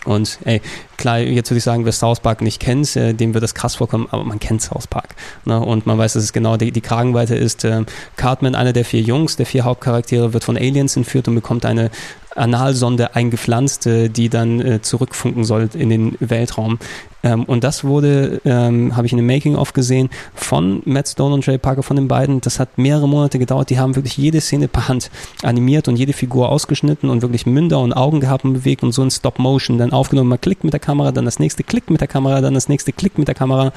und 0.06 0.40
ey, 0.46 0.62
klar, 0.98 1.20
jetzt 1.20 1.50
würde 1.50 1.58
ich 1.58 1.64
sagen, 1.64 1.86
wer 1.86 1.92
South 1.92 2.20
Park 2.20 2.42
nicht 2.42 2.60
kennt, 2.60 2.96
äh, 2.96 3.14
dem 3.14 3.34
wird 3.34 3.44
das 3.44 3.56
krass 3.56 3.76
vorkommen, 3.76 4.08
aber 4.12 4.24
man 4.24 4.40
kennt 4.40 4.62
South 4.62 4.88
Park. 4.88 5.16
Ne? 5.46 5.60
Und 5.60 5.86
man 5.86 5.98
weiß, 5.98 6.14
dass 6.14 6.24
es 6.24 6.34
genau 6.34 6.58
die, 6.58 6.72
die 6.72 6.82
Kragenweite 6.82 7.36
ist. 7.36 7.64
Äh, 7.64 7.84
Cartman, 8.16 8.56
einer 8.56 8.74
der 8.74 8.86
vier 8.86 9.02
Jungs, 9.02 9.36
der 9.36 9.46
vier 9.46 9.64
Hauptcharaktere, 9.64 10.34
wird 10.34 10.44
von 10.44 10.58
Aliens 10.58 10.96
entführt 10.96 11.28
und 11.28 11.36
bekommt 11.36 11.66
eine 11.66 11.90
Analsonde 12.36 13.16
eingepflanzt, 13.16 13.86
die 13.86 14.30
dann 14.30 14.62
äh, 14.62 14.82
zurückfunken 14.82 15.44
soll 15.44 15.70
in 15.74 15.90
den 15.90 16.16
Weltraum. 16.20 16.80
Ähm, 17.26 17.44
und 17.44 17.64
das 17.64 17.84
wurde, 17.84 18.40
ähm, 18.46 18.96
habe 18.96 19.08
ich 19.08 19.14
in 19.14 19.20
einem 19.20 19.28
Making-of 19.28 19.74
gesehen, 19.74 20.10
von 20.36 20.82
Matt 20.86 21.08
Stone 21.08 21.34
und 21.34 21.46
Jay 21.46 21.58
Parker, 21.58 21.82
von 21.82 21.96
den 21.96 22.08
beiden. 22.08 22.40
Das 22.40 22.60
hat 22.60 22.78
mehrere 22.78 23.10
Monate 23.10 23.40
gedauert. 23.40 23.72
Die 23.72 23.80
haben 23.80 23.96
wirklich 23.96 24.16
jede 24.16 24.40
Szene 24.40 24.68
per 24.68 24.88
Hand 24.88 25.10
animiert 25.42 25.88
und 25.88 25.96
jede 25.96 26.14
Figur 26.14 26.50
ausgeschnitten 26.50 27.10
und 27.10 27.24
wirklich 27.24 27.48
Münder 27.48 27.80
und 27.80 27.94
Augen 27.94 28.20
gehabt 28.20 28.46
und 28.46 28.54
bewegt 28.54 28.84
und 28.84 28.92
so 28.92 29.02
in 29.02 29.10
Stop-Motion 29.10 29.80
dann 29.80 29.92
aufgenommen. 29.92 30.30
Man 30.30 30.42
klickt 30.42 30.64
mit 30.64 30.74
der 30.74 30.80
Kamera, 30.80 31.12
dann 31.12 31.26
das 31.26 31.40
nächste 31.40 31.64
Klick 31.64 31.90
mit 31.90 32.00
der 32.00 32.08
Kamera, 32.08 32.42
dann 32.42 32.54
das 32.54 32.70
nächste 32.70 32.94
Klick 32.94 33.18
mit 33.18 33.28
der 33.28 33.36
Kamera. 33.36 33.74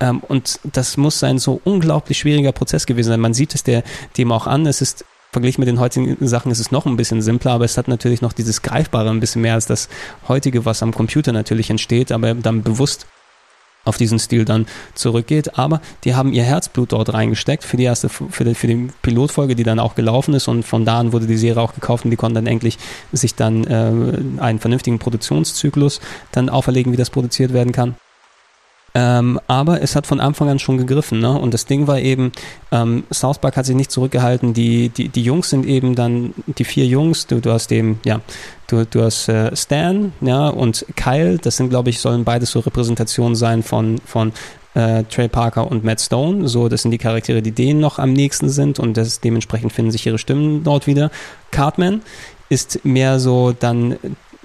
Ähm, 0.00 0.20
und 0.26 0.58
das 0.64 0.96
muss 0.96 1.22
ein 1.22 1.38
so 1.38 1.60
unglaublich 1.62 2.18
schwieriger 2.18 2.52
Prozess 2.52 2.86
gewesen 2.86 3.10
sein. 3.10 3.20
Man 3.20 3.34
sieht 3.34 3.54
es 3.54 3.62
der, 3.62 3.84
dem 4.18 4.32
auch 4.32 4.48
an. 4.48 4.66
Es 4.66 4.80
ist 4.80 5.04
verglichen 5.32 5.60
mit 5.60 5.68
den 5.68 5.80
heutigen 5.80 6.16
Sachen 6.26 6.50
ist 6.50 6.58
es 6.58 6.70
noch 6.70 6.86
ein 6.86 6.96
bisschen 6.96 7.22
simpler, 7.22 7.52
aber 7.52 7.64
es 7.64 7.78
hat 7.78 7.88
natürlich 7.88 8.20
noch 8.20 8.32
dieses 8.32 8.62
Greifbare 8.62 9.10
ein 9.10 9.20
bisschen 9.20 9.42
mehr 9.42 9.54
als 9.54 9.66
das 9.66 9.88
heutige, 10.28 10.64
was 10.64 10.82
am 10.82 10.92
Computer 10.92 11.32
natürlich 11.32 11.70
entsteht, 11.70 12.12
aber 12.12 12.34
dann 12.34 12.62
bewusst 12.62 13.06
auf 13.84 13.96
diesen 13.96 14.18
Stil 14.18 14.44
dann 14.44 14.66
zurückgeht. 14.94 15.58
Aber 15.58 15.80
die 16.04 16.14
haben 16.14 16.32
ihr 16.32 16.42
Herzblut 16.42 16.92
dort 16.92 17.12
reingesteckt 17.12 17.64
für 17.64 17.76
die 17.76 17.84
erste, 17.84 18.08
für 18.08 18.44
die, 18.44 18.54
für 18.54 18.66
die 18.66 18.88
Pilotfolge, 19.02 19.56
die 19.56 19.62
dann 19.62 19.78
auch 19.78 19.94
gelaufen 19.94 20.34
ist 20.34 20.48
und 20.48 20.64
von 20.64 20.84
da 20.84 20.98
an 20.98 21.12
wurde 21.12 21.26
die 21.26 21.38
Serie 21.38 21.62
auch 21.62 21.74
gekauft 21.74 22.04
und 22.04 22.10
die 22.10 22.16
konnten 22.16 22.34
dann 22.34 22.46
endlich 22.46 22.78
sich 23.12 23.34
dann 23.34 23.64
äh, 23.64 24.40
einen 24.40 24.58
vernünftigen 24.58 24.98
Produktionszyklus 24.98 26.00
dann 26.32 26.48
auferlegen, 26.48 26.92
wie 26.92 26.96
das 26.96 27.10
produziert 27.10 27.52
werden 27.52 27.72
kann. 27.72 27.94
Ähm, 28.92 29.38
aber 29.46 29.82
es 29.82 29.94
hat 29.94 30.06
von 30.06 30.20
Anfang 30.20 30.48
an 30.48 30.58
schon 30.58 30.78
gegriffen. 30.78 31.20
Ne? 31.20 31.38
Und 31.38 31.54
das 31.54 31.66
Ding 31.66 31.86
war 31.86 31.98
eben, 31.98 32.32
ähm, 32.72 33.04
South 33.12 33.38
Park 33.38 33.56
hat 33.56 33.66
sich 33.66 33.76
nicht 33.76 33.90
zurückgehalten. 33.90 34.52
Die, 34.52 34.88
die, 34.88 35.08
die 35.08 35.22
Jungs 35.22 35.50
sind 35.50 35.64
eben 35.64 35.94
dann, 35.94 36.34
die 36.46 36.64
vier 36.64 36.86
Jungs, 36.86 37.26
du, 37.26 37.40
du 37.40 37.52
hast 37.52 37.70
eben, 37.70 38.00
ja, 38.04 38.20
du, 38.66 38.84
du 38.84 39.02
hast 39.02 39.28
äh, 39.28 39.54
Stan, 39.54 40.12
ja, 40.20 40.48
und 40.48 40.86
Kyle, 40.96 41.38
das 41.38 41.56
sind, 41.56 41.70
glaube 41.70 41.90
ich, 41.90 42.00
sollen 42.00 42.24
beides 42.24 42.50
so 42.50 42.60
Repräsentationen 42.60 43.36
sein 43.36 43.62
von, 43.62 43.98
von 44.04 44.32
äh, 44.74 45.04
Trey 45.04 45.28
Parker 45.28 45.70
und 45.70 45.84
Matt 45.84 46.00
Stone. 46.00 46.48
So, 46.48 46.68
das 46.68 46.82
sind 46.82 46.90
die 46.90 46.98
Charaktere, 46.98 47.42
die 47.42 47.52
denen 47.52 47.80
noch 47.80 47.98
am 47.98 48.12
nächsten 48.12 48.48
sind 48.48 48.80
und 48.80 48.96
das, 48.96 49.20
dementsprechend 49.20 49.72
finden 49.72 49.92
sich 49.92 50.06
ihre 50.06 50.18
Stimmen 50.18 50.64
dort 50.64 50.86
wieder. 50.88 51.10
Cartman 51.52 52.02
ist 52.48 52.84
mehr 52.84 53.20
so 53.20 53.52
dann 53.52 53.96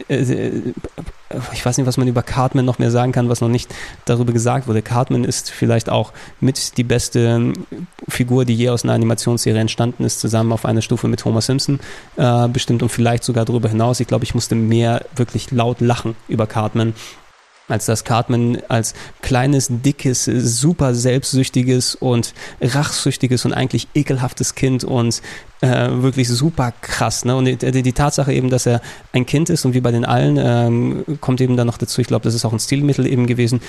ich 0.07 1.65
weiß 1.65 1.77
nicht, 1.77 1.87
was 1.87 1.97
man 1.97 2.07
über 2.07 2.21
Cartman 2.21 2.65
noch 2.65 2.79
mehr 2.79 2.91
sagen 2.91 3.11
kann, 3.11 3.29
was 3.29 3.41
noch 3.41 3.49
nicht 3.49 3.73
darüber 4.05 4.33
gesagt 4.33 4.67
wurde. 4.67 4.81
Cartman 4.81 5.23
ist 5.23 5.51
vielleicht 5.51 5.89
auch 5.89 6.11
mit 6.39 6.77
die 6.77 6.83
beste 6.83 7.19
ähm, 7.19 7.53
Figur, 8.07 8.45
die 8.45 8.55
je 8.55 8.69
aus 8.69 8.83
einer 8.83 8.93
Animationsserie 8.93 9.61
entstanden 9.61 10.03
ist, 10.03 10.19
zusammen 10.19 10.51
auf 10.51 10.65
einer 10.65 10.81
Stufe 10.81 11.07
mit 11.07 11.23
Homer 11.23 11.41
Simpson 11.41 11.79
äh, 12.17 12.47
bestimmt 12.49 12.83
und 12.83 12.89
vielleicht 12.89 13.23
sogar 13.23 13.45
darüber 13.45 13.69
hinaus. 13.69 13.99
Ich 13.99 14.07
glaube, 14.07 14.25
ich 14.25 14.35
musste 14.35 14.55
mehr 14.55 15.05
wirklich 15.15 15.51
laut 15.51 15.81
lachen 15.81 16.15
über 16.27 16.45
Cartman 16.45 16.93
als 17.67 17.85
das 17.85 18.03
Cartman 18.03 18.59
als 18.67 18.93
kleines, 19.21 19.67
dickes, 19.69 20.25
super 20.25 20.93
selbstsüchtiges 20.93 21.95
und 21.95 22.33
rachsüchtiges 22.61 23.45
und 23.45 23.53
eigentlich 23.53 23.87
ekelhaftes 23.95 24.55
Kind 24.55 24.83
und 24.83 25.21
äh, 25.61 25.89
wirklich 25.89 26.27
super 26.29 26.73
krass. 26.81 27.25
Ne? 27.25 27.35
Und 27.35 27.45
die, 27.45 27.83
die, 27.83 27.93
Tatsache 27.93 28.33
eben, 28.33 28.49
dass 28.49 28.65
er 28.65 28.81
ein 29.13 29.25
Kind 29.25 29.49
ist 29.49 29.65
und 29.65 29.73
wie 29.73 29.81
bei 29.81 29.91
den 29.91 30.05
allen, 30.05 30.37
ähm, 30.37 31.17
kommt 31.21 31.41
eben 31.41 31.57
dann 31.57 31.67
noch 31.67 31.77
dazu, 31.77 32.01
ich 32.01 32.07
glaube, 32.07 32.23
das 32.23 32.35
ist 32.35 32.45
auch 32.45 32.53
ein 32.53 32.59
Stilmittel 32.59 33.07
eben 33.07 33.25
gewesen, 33.25 33.61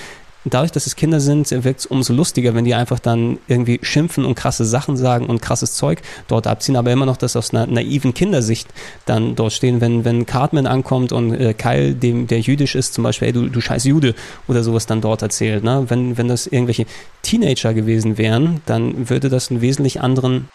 dadurch, 0.53 0.71
dass 0.71 0.87
es 0.87 0.95
Kinder 0.95 1.19
sind, 1.19 1.49
wirkt 1.63 1.81
es 1.81 1.85
umso 1.85 2.13
lustiger, 2.13 2.55
wenn 2.55 2.65
die 2.65 2.75
einfach 2.75 2.99
dann 2.99 3.37
irgendwie 3.47 3.79
schimpfen 3.81 4.25
und 4.25 4.35
krasse 4.35 4.65
Sachen 4.65 4.97
sagen 4.97 5.27
und 5.27 5.41
krasses 5.41 5.73
Zeug 5.73 6.01
dort 6.27 6.47
abziehen, 6.47 6.75
aber 6.75 6.91
immer 6.91 7.05
noch 7.05 7.17
das 7.17 7.35
aus 7.35 7.53
einer 7.53 7.67
naiven 7.67 8.13
Kindersicht 8.13 8.67
dann 9.05 9.35
dort 9.35 9.53
stehen. 9.53 9.81
Wenn, 9.81 10.05
wenn 10.05 10.25
Cartman 10.25 10.67
ankommt 10.67 11.11
und 11.11 11.33
äh, 11.33 11.53
Kyle, 11.53 11.93
dem, 11.93 12.27
der 12.27 12.39
jüdisch 12.39 12.75
ist, 12.75 12.93
zum 12.93 13.03
Beispiel, 13.03 13.27
ey, 13.29 13.33
du, 13.33 13.49
du 13.49 13.61
scheiß 13.61 13.85
Jude 13.85 14.15
oder 14.47 14.63
sowas 14.63 14.85
dann 14.85 15.01
dort 15.01 15.21
erzählt. 15.21 15.63
Ne? 15.63 15.85
Wenn, 15.87 16.17
wenn 16.17 16.27
das 16.27 16.47
irgendwelche 16.47 16.85
Teenager 17.21 17.73
gewesen 17.73 18.17
wären, 18.17 18.61
dann 18.65 19.09
würde 19.09 19.29
das 19.29 19.49
einen 19.49 19.61
wesentlich 19.61 20.01
anderen 20.01 20.47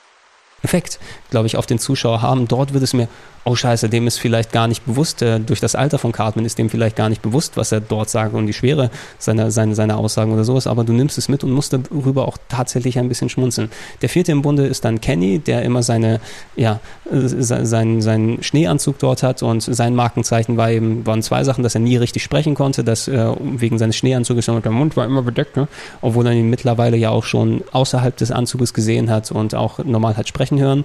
Effekt, 0.62 0.98
glaube 1.30 1.46
ich, 1.46 1.56
auf 1.56 1.66
den 1.66 1.78
Zuschauer 1.78 2.22
haben. 2.22 2.48
Dort 2.48 2.72
wird 2.72 2.82
es 2.82 2.92
mir, 2.92 3.08
oh 3.44 3.54
scheiße, 3.54 3.88
dem 3.88 4.06
ist 4.06 4.18
vielleicht 4.18 4.52
gar 4.52 4.68
nicht 4.68 4.84
bewusst, 4.86 5.22
äh, 5.22 5.40
durch 5.40 5.60
das 5.60 5.74
Alter 5.74 5.98
von 5.98 6.12
Cartman 6.12 6.44
ist 6.44 6.58
dem 6.58 6.70
vielleicht 6.70 6.96
gar 6.96 7.08
nicht 7.08 7.22
bewusst, 7.22 7.56
was 7.56 7.72
er 7.72 7.80
dort 7.80 8.08
sagt 8.10 8.34
und 8.34 8.46
die 8.46 8.52
Schwere 8.52 8.90
seiner, 9.18 9.50
seiner, 9.50 9.74
seiner 9.74 9.98
Aussagen 9.98 10.32
oder 10.32 10.44
sowas, 10.44 10.66
aber 10.66 10.84
du 10.84 10.92
nimmst 10.92 11.18
es 11.18 11.28
mit 11.28 11.42
und 11.42 11.50
musst 11.50 11.72
darüber 11.72 12.28
auch 12.28 12.38
tatsächlich 12.48 12.98
ein 12.98 13.08
bisschen 13.08 13.28
schmunzeln. 13.28 13.70
Der 14.00 14.08
vierte 14.08 14.32
im 14.32 14.42
Bunde 14.42 14.66
ist 14.66 14.84
dann 14.84 15.00
Kenny, 15.00 15.40
der 15.40 15.62
immer 15.62 15.82
seine, 15.82 16.20
ja, 16.54 16.80
äh, 17.10 17.18
seinen, 17.20 18.00
seinen 18.00 18.42
Schneeanzug 18.42 18.98
dort 18.98 19.22
hat 19.22 19.42
und 19.42 19.62
sein 19.62 19.94
Markenzeichen 19.94 20.56
war 20.56 20.70
eben, 20.70 21.04
waren 21.06 21.22
zwei 21.22 21.42
Sachen, 21.44 21.64
dass 21.64 21.74
er 21.74 21.80
nie 21.80 21.96
richtig 21.96 22.22
sprechen 22.22 22.54
konnte, 22.54 22.84
dass 22.84 23.08
äh, 23.08 23.34
wegen 23.40 23.78
seines 23.78 23.96
Schneeanzuges 23.96 24.46
der 24.46 24.70
Mund 24.70 24.96
war 24.96 25.04
immer 25.04 25.22
bedeckt, 25.22 25.56
ne? 25.56 25.66
obwohl 26.00 26.26
er 26.26 26.32
ihn 26.32 26.50
mittlerweile 26.50 26.96
ja 26.96 27.10
auch 27.10 27.24
schon 27.24 27.64
außerhalb 27.72 28.16
des 28.16 28.30
Anzuges 28.30 28.74
gesehen 28.74 29.10
hat 29.10 29.32
und 29.32 29.54
auch 29.54 29.78
normal 29.84 30.16
hat 30.16 30.28
sprechen 30.28 30.51
hören. 30.60 30.84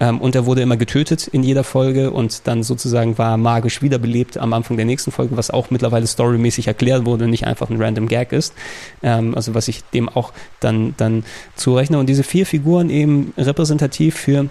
Ähm, 0.00 0.20
und 0.20 0.34
er 0.34 0.46
wurde 0.46 0.62
immer 0.62 0.76
getötet 0.76 1.26
in 1.28 1.42
jeder 1.42 1.64
Folge 1.64 2.10
und 2.10 2.46
dann 2.46 2.62
sozusagen 2.62 3.18
war 3.18 3.36
magisch 3.36 3.82
wiederbelebt 3.82 4.38
am 4.38 4.52
Anfang 4.52 4.76
der 4.76 4.86
nächsten 4.86 5.10
Folge, 5.10 5.36
was 5.36 5.50
auch 5.50 5.70
mittlerweile 5.70 6.06
storymäßig 6.06 6.66
erklärt 6.68 7.04
wurde 7.04 7.24
und 7.24 7.30
nicht 7.30 7.46
einfach 7.46 7.70
ein 7.70 7.80
random 7.80 8.08
Gag 8.08 8.32
ist. 8.32 8.54
Ähm, 9.02 9.34
also 9.34 9.54
was 9.54 9.68
ich 9.68 9.84
dem 9.84 10.08
auch 10.08 10.32
dann, 10.60 10.94
dann 10.96 11.24
zurechne. 11.56 11.98
Und 11.98 12.06
diese 12.06 12.22
vier 12.22 12.46
Figuren 12.46 12.90
eben 12.90 13.32
repräsentativ 13.36 14.16
für 14.16 14.48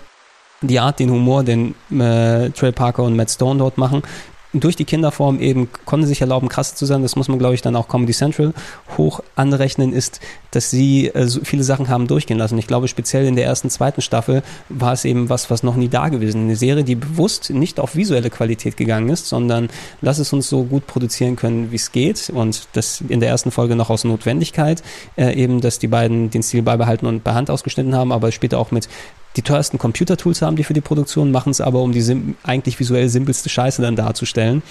die 0.61 0.79
Art, 0.79 0.99
den 0.99 1.11
Humor, 1.11 1.43
den 1.43 1.75
äh, 1.91 2.49
Trey 2.49 2.71
Parker 2.71 3.03
und 3.03 3.15
Matt 3.15 3.29
Stone 3.29 3.59
dort 3.59 3.77
machen, 3.77 4.01
durch 4.53 4.75
die 4.75 4.85
Kinderform 4.85 5.39
eben 5.39 5.69
konnte 5.85 6.07
sich 6.07 6.21
erlauben, 6.21 6.49
krass 6.49 6.75
zu 6.75 6.85
sein. 6.85 7.01
Das 7.01 7.15
muss 7.15 7.27
man, 7.27 7.39
glaube 7.39 7.55
ich, 7.55 7.61
dann 7.61 7.75
auch 7.75 7.87
Comedy 7.87 8.13
Central 8.13 8.53
hoch 8.97 9.21
anrechnen, 9.35 9.93
ist, 9.93 10.19
dass 10.51 10.71
sie 10.71 11.07
äh, 11.07 11.27
so 11.27 11.41
viele 11.43 11.63
Sachen 11.63 11.89
haben 11.89 12.07
durchgehen 12.07 12.37
lassen. 12.37 12.57
Ich 12.57 12.67
glaube, 12.67 12.87
speziell 12.87 13.25
in 13.25 13.35
der 13.35 13.45
ersten, 13.45 13.69
zweiten 13.69 14.01
Staffel 14.01 14.43
war 14.69 14.93
es 14.93 15.05
eben 15.05 15.29
was, 15.29 15.49
was 15.49 15.63
noch 15.63 15.75
nie 15.75 15.89
da 15.89 16.09
gewesen. 16.09 16.43
Eine 16.43 16.55
Serie, 16.55 16.83
die 16.83 16.95
bewusst 16.95 17.49
nicht 17.49 17.79
auf 17.79 17.95
visuelle 17.95 18.29
Qualität 18.29 18.77
gegangen 18.77 19.09
ist, 19.09 19.27
sondern 19.27 19.69
lass 20.01 20.17
es 20.19 20.31
uns 20.31 20.47
so 20.47 20.63
gut 20.63 20.87
produzieren 20.87 21.35
können, 21.35 21.71
wie 21.71 21.75
es 21.75 21.91
geht. 21.91 22.29
Und 22.29 22.67
das 22.73 23.01
in 23.07 23.19
der 23.19 23.29
ersten 23.29 23.51
Folge 23.51 23.75
noch 23.75 23.89
aus 23.89 24.03
Notwendigkeit, 24.03 24.81
äh, 25.17 25.33
eben, 25.33 25.61
dass 25.61 25.79
die 25.79 25.87
beiden 25.87 26.29
den 26.29 26.43
Stil 26.43 26.61
beibehalten 26.61 27.05
und 27.05 27.23
per 27.23 27.35
Hand 27.35 27.49
ausgeschnitten 27.49 27.95
haben, 27.95 28.11
aber 28.11 28.31
später 28.31 28.59
auch 28.59 28.71
mit 28.71 28.87
die 29.37 29.43
teuersten 29.43 29.77
Computertools 29.77 30.41
haben 30.41 30.55
die 30.55 30.63
für 30.63 30.73
die 30.73 30.81
Produktion, 30.81 31.31
machen 31.31 31.51
es 31.51 31.61
aber, 31.61 31.79
um 31.79 31.91
die 31.91 32.35
eigentlich 32.43 32.79
visuell 32.79 33.07
simpelste 33.07 33.49
Scheiße 33.49 33.81
dann 33.81 33.95
darzustellen. 33.95 34.63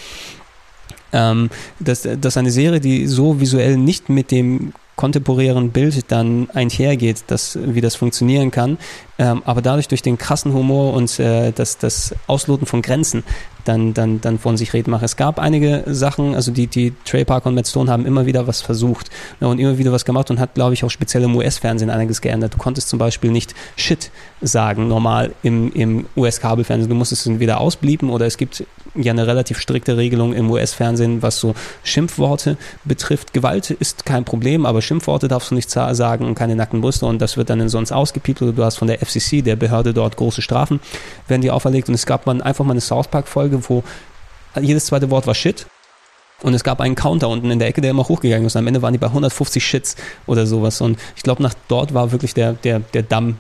Ähm, 1.12 1.50
dass, 1.78 2.06
dass 2.20 2.37
eine 2.37 2.50
Serie, 2.50 2.80
die 2.80 3.06
so 3.06 3.40
visuell 3.40 3.76
nicht 3.76 4.08
mit 4.08 4.30
dem 4.30 4.73
kontemporären 4.96 5.70
Bild 5.70 6.11
dann 6.11 6.49
einhergeht, 6.52 7.25
dass, 7.28 7.58
wie 7.62 7.80
das 7.80 7.94
funktionieren 7.94 8.50
kann, 8.50 8.78
ähm, 9.18 9.42
aber 9.44 9.62
dadurch 9.62 9.88
durch 9.88 10.02
den 10.02 10.18
krassen 10.18 10.52
Humor 10.52 10.94
und 10.94 11.18
äh, 11.20 11.52
das, 11.52 11.78
das 11.78 12.14
Ausloten 12.26 12.66
von 12.66 12.82
Grenzen 12.82 13.23
dann, 13.68 13.94
dann, 13.94 14.20
dann 14.20 14.38
von 14.38 14.56
sich 14.56 14.73
reden 14.73 14.90
mache. 14.90 15.04
Es 15.04 15.16
gab 15.16 15.38
einige 15.38 15.85
Sachen, 15.87 16.35
also 16.35 16.52
die, 16.52 16.66
die 16.66 16.92
Trey 17.04 17.25
Parker 17.25 17.49
und 17.49 17.54
Matt 17.54 17.66
Stone 17.66 17.90
haben 17.90 18.06
immer 18.06 18.26
wieder 18.26 18.46
was 18.46 18.62
versucht 18.62 19.11
ne, 19.40 19.49
und 19.49 19.58
immer 19.58 19.78
wieder 19.78 19.92
was 19.92 20.04
gemacht 20.04 20.30
und 20.30 20.38
hat, 20.38 20.54
glaube 20.54 20.75
ich, 20.75 20.85
auch 20.85 20.90
speziell 20.90 21.23
im 21.25 21.35
US-Fernsehen 21.37 21.90
einiges 21.90 22.20
geändert. 22.20 22.54
Du 22.54 22.58
konntest 22.58 22.88
zum 22.88 22.99
Beispiel 22.99 23.30
nicht 23.30 23.54
Shit 23.76 24.11
sagen, 24.40 24.88
normal 24.88 25.32
im, 25.42 25.73
im 25.73 26.06
US-Kabelfernsehen. 26.16 26.88
Du 26.88 26.96
musstest 26.96 27.23
es 27.23 27.26
entweder 27.26 27.61
ausblieben 27.61 28.11
oder 28.11 28.26
es 28.26 28.37
gibt 28.37 28.64
ja 28.94 29.12
eine 29.12 29.26
relativ 29.26 29.58
strikte 29.58 29.96
Regelung 29.96 30.32
im 30.32 30.50
US-Fernsehen, 30.50 31.23
was 31.23 31.38
so 31.38 31.54
Schimpfworte 31.82 32.56
betrifft. 32.85 33.32
Gewalt 33.32 33.70
ist 33.70 34.06
kein 34.06 34.25
Problem, 34.25 34.66
aber 34.66 34.82
Schimpfworte 34.82 35.28
darfst 35.28 35.50
du 35.50 35.54
nicht 35.54 35.70
sagen 35.70 36.25
und 36.25 36.35
keine 36.35 36.56
nackten 36.56 36.80
Brüste 36.80 37.06
und 37.06 37.20
das 37.20 37.37
wird 37.37 37.50
dann 37.50 37.68
sonst 37.68 37.92
ausgepiept 37.92 38.42
oder 38.42 38.52
du 38.52 38.64
hast 38.64 38.76
von 38.76 38.88
der 38.88 38.99
FCC, 39.04 39.42
der 39.42 39.56
Behörde 39.56 39.92
dort, 39.92 40.16
große 40.16 40.42
Strafen, 40.42 40.80
werden 41.28 41.42
die 41.42 41.50
auferlegt 41.50 41.88
und 41.88 41.94
es 41.94 42.06
gab 42.06 42.26
mal 42.26 42.40
einfach 42.42 42.64
mal 42.64 42.73
eine 42.73 42.80
South 42.80 43.08
Park-Folge, 43.08 43.56
wo 43.69 43.83
jedes 44.61 44.87
zweite 44.87 45.11
Wort 45.11 45.27
war 45.27 45.35
Shit 45.35 45.67
und 46.43 46.55
es 46.55 46.65
gab 46.65 46.81
einen 46.81 46.95
Counter 46.95 47.29
unten 47.29 47.51
in 47.51 47.59
der 47.59 47.69
Ecke, 47.69 47.81
der 47.81 47.91
immer 47.91 48.07
hochgegangen 48.09 48.47
ist. 48.47 48.57
Und 48.57 48.61
am 48.61 48.67
Ende 48.67 48.83
waren 48.83 48.93
die 48.93 48.99
bei 48.99 49.07
150 49.07 49.65
Shits 49.65 49.97
oder 50.27 50.47
sowas. 50.47 50.81
Und 50.81 50.99
ich 51.17 51.23
glaube, 51.23 51.43
nach 51.43 51.55
dort 51.69 51.95
war 51.95 52.13
wirklich 52.13 52.35
der, 52.35 52.53
der, 52.53 52.81
der 52.81 53.03
Damm 53.03 53.37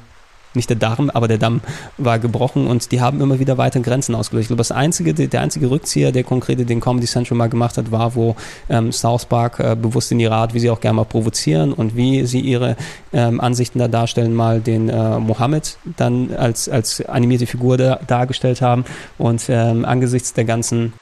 nicht 0.56 0.70
der 0.70 0.76
Darm, 0.76 1.10
aber 1.10 1.28
der 1.28 1.38
Damm 1.38 1.60
war 1.98 2.18
gebrochen 2.18 2.66
und 2.66 2.92
die 2.92 3.00
haben 3.00 3.20
immer 3.20 3.38
wieder 3.38 3.58
weiter 3.58 3.80
Grenzen 3.80 4.14
ausgelöst. 4.14 4.44
Ich 4.44 4.48
glaube, 4.48 4.58
das 4.58 4.72
einzige, 4.72 5.14
der 5.14 5.40
einzige 5.40 5.70
Rückzieher, 5.70 6.12
der 6.12 6.24
konkrete 6.24 6.64
den 6.64 6.80
Comedy 6.80 7.06
Central 7.06 7.36
mal 7.38 7.48
gemacht 7.48 7.76
hat, 7.76 7.90
war, 7.92 8.14
wo 8.14 8.36
ähm, 8.68 8.92
South 8.92 9.26
Park 9.26 9.60
äh, 9.60 9.76
bewusst 9.76 10.12
in 10.12 10.20
ihrer 10.20 10.36
Art, 10.36 10.54
wie 10.54 10.60
sie 10.60 10.70
auch 10.70 10.80
gerne 10.80 10.96
mal 10.96 11.04
provozieren 11.04 11.72
und 11.72 11.96
wie 11.96 12.26
sie 12.26 12.40
ihre 12.40 12.76
ähm, 13.12 13.40
Ansichten 13.40 13.78
da 13.78 13.88
darstellen, 13.88 14.34
mal 14.34 14.60
den 14.60 14.88
äh, 14.88 15.18
Mohammed 15.18 15.78
dann 15.96 16.34
als, 16.34 16.68
als 16.68 17.04
animierte 17.04 17.46
Figur 17.46 17.76
da, 17.76 18.00
dargestellt 18.06 18.60
haben 18.60 18.84
und 19.18 19.44
ähm, 19.48 19.84
angesichts 19.84 20.32
der 20.32 20.44
ganzen 20.44 20.92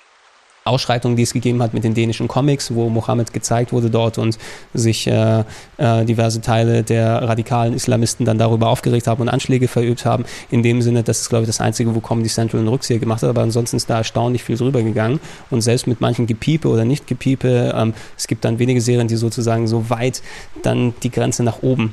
Ausschreitungen, 0.64 1.16
die 1.16 1.22
es 1.22 1.32
gegeben 1.32 1.62
hat 1.62 1.74
mit 1.74 1.84
den 1.84 1.94
dänischen 1.94 2.28
Comics, 2.28 2.74
wo 2.74 2.88
Mohammed 2.88 3.32
gezeigt 3.32 3.72
wurde 3.72 3.90
dort 3.90 4.18
und 4.18 4.38
sich 4.72 5.06
äh, 5.06 5.44
äh, 5.76 6.04
diverse 6.04 6.40
Teile 6.40 6.82
der 6.82 7.22
radikalen 7.22 7.74
Islamisten 7.74 8.24
dann 8.24 8.38
darüber 8.38 8.68
aufgeregt 8.68 9.06
haben 9.06 9.20
und 9.20 9.28
Anschläge 9.28 9.68
verübt 9.68 10.04
haben. 10.04 10.24
In 10.50 10.62
dem 10.62 10.80
Sinne, 10.82 11.02
das 11.02 11.20
ist, 11.20 11.28
glaube 11.28 11.42
ich, 11.42 11.48
das 11.48 11.60
Einzige, 11.60 11.94
wo 11.94 12.00
Comedy 12.00 12.28
Central 12.28 12.60
einen 12.60 12.68
Rückzieher 12.68 12.98
gemacht 12.98 13.22
hat, 13.22 13.30
aber 13.30 13.42
ansonsten 13.42 13.76
ist 13.76 13.90
da 13.90 13.98
erstaunlich 13.98 14.42
viel 14.42 14.56
drüber 14.56 14.82
gegangen 14.82 15.20
und 15.50 15.60
selbst 15.60 15.86
mit 15.86 16.00
manchen 16.00 16.26
Gepiepe 16.26 16.68
oder 16.68 16.84
nicht 16.84 17.06
Gepiepe, 17.06 17.74
ähm, 17.76 17.94
es 18.16 18.26
gibt 18.26 18.44
dann 18.44 18.58
wenige 18.58 18.80
Serien, 18.80 19.08
die 19.08 19.16
sozusagen 19.16 19.66
so 19.66 19.90
weit 19.90 20.22
dann 20.62 20.94
die 21.02 21.10
Grenze 21.10 21.42
nach 21.42 21.62
oben 21.62 21.92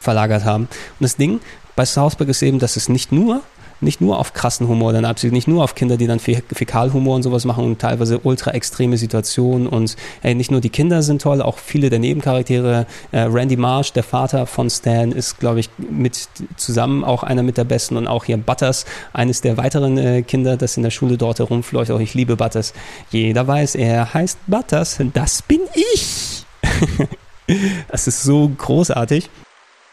verlagert 0.00 0.44
haben. 0.44 0.64
Und 0.64 1.02
das 1.02 1.16
Ding 1.16 1.40
bei 1.76 1.84
South 1.84 2.16
Park 2.16 2.28
ist 2.30 2.42
eben, 2.42 2.58
dass 2.58 2.76
es 2.76 2.88
nicht 2.88 3.12
nur 3.12 3.42
nicht 3.80 4.00
nur 4.00 4.18
auf 4.18 4.32
krassen 4.32 4.68
Humor 4.68 4.92
dann 4.92 5.04
abzielt, 5.04 5.32
nicht 5.32 5.48
nur 5.48 5.64
auf 5.64 5.74
Kinder, 5.74 5.96
die 5.96 6.06
dann 6.06 6.18
Fäkalhumor 6.18 7.16
und 7.16 7.22
sowas 7.22 7.44
machen 7.44 7.64
und 7.64 7.78
teilweise 7.78 8.20
ultra 8.20 8.52
extreme 8.52 8.96
Situationen 8.96 9.66
und 9.66 9.96
ey, 10.22 10.34
nicht 10.34 10.50
nur 10.50 10.60
die 10.60 10.70
Kinder 10.70 11.02
sind 11.02 11.22
toll, 11.22 11.42
auch 11.42 11.58
viele 11.58 11.90
der 11.90 11.98
Nebencharaktere. 11.98 12.86
Äh, 13.12 13.20
Randy 13.20 13.56
Marsh, 13.56 13.92
der 13.92 14.02
Vater 14.02 14.46
von 14.46 14.70
Stan, 14.70 15.12
ist, 15.12 15.38
glaube 15.38 15.60
ich, 15.60 15.70
mit 15.78 16.28
zusammen 16.56 17.04
auch 17.04 17.22
einer 17.22 17.42
mit 17.42 17.56
der 17.56 17.64
besten 17.64 17.96
und 17.96 18.06
auch 18.06 18.24
hier 18.24 18.36
Butters, 18.36 18.84
eines 19.12 19.40
der 19.40 19.56
weiteren 19.56 19.98
äh, 19.98 20.22
Kinder, 20.22 20.56
das 20.56 20.76
in 20.76 20.82
der 20.82 20.90
Schule 20.90 21.16
dort 21.16 21.38
herumfleucht. 21.38 21.90
Auch 21.90 22.00
ich 22.00 22.14
liebe 22.14 22.36
Butters. 22.36 22.72
Jeder 23.10 23.46
weiß, 23.46 23.74
er 23.74 24.12
heißt 24.12 24.38
Butters. 24.46 25.00
Das 25.14 25.42
bin 25.42 25.60
ich. 25.74 26.44
das 27.88 28.06
ist 28.06 28.22
so 28.22 28.48
großartig 28.48 29.28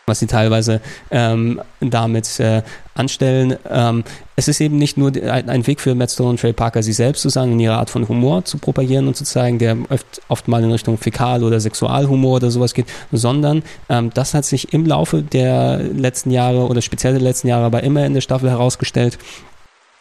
was 0.07 0.19
sie 0.19 0.27
teilweise 0.27 0.79
ähm, 1.11 1.61
damit 1.81 2.39
äh, 2.39 2.61
anstellen. 2.95 3.57
Ähm, 3.69 4.05
es 4.37 4.47
ist 4.47 4.61
eben 4.61 4.77
nicht 4.77 4.97
nur 4.97 5.11
ein, 5.11 5.67
Weg 5.67 5.81
für 5.81 5.95
Matt 5.95 6.11
Stone 6.11 6.29
und 6.29 6.39
Trey 6.39 6.53
Parker, 6.53 6.81
sie 6.81 6.93
selbst 6.93 7.23
zu 7.23 7.29
sein 7.29 7.51
und 7.51 7.59
ihre 7.59 7.75
Art 7.75 7.89
von 7.89 8.07
Humor 8.07 8.45
zu 8.45 8.57
propagieren 8.57 9.07
und 9.07 9.17
zu 9.17 9.25
zeigen, 9.25 9.59
der 9.59 9.75
oft, 9.89 10.21
oft 10.29 10.47
mal 10.47 10.63
in 10.63 10.71
Richtung 10.71 10.97
Fäkal- 10.97 11.43
oder 11.43 11.59
Sexualhumor 11.59 12.37
oder 12.37 12.51
sowas 12.51 12.73
geht, 12.73 12.85
sondern 13.11 13.63
ähm, 13.89 14.09
das 14.13 14.33
hat 14.33 14.45
sich 14.45 14.73
im 14.73 14.85
Laufe 14.85 15.23
der 15.23 15.79
letzten 15.79 16.31
Jahre 16.31 16.67
oder 16.67 16.81
speziell 16.81 17.13
der 17.13 17.21
letzten 17.21 17.49
Jahre 17.49 17.65
aber 17.65 17.83
immer 17.83 18.05
in 18.05 18.13
der 18.13 18.21
Staffel 18.21 18.49
herausgestellt, 18.49 19.17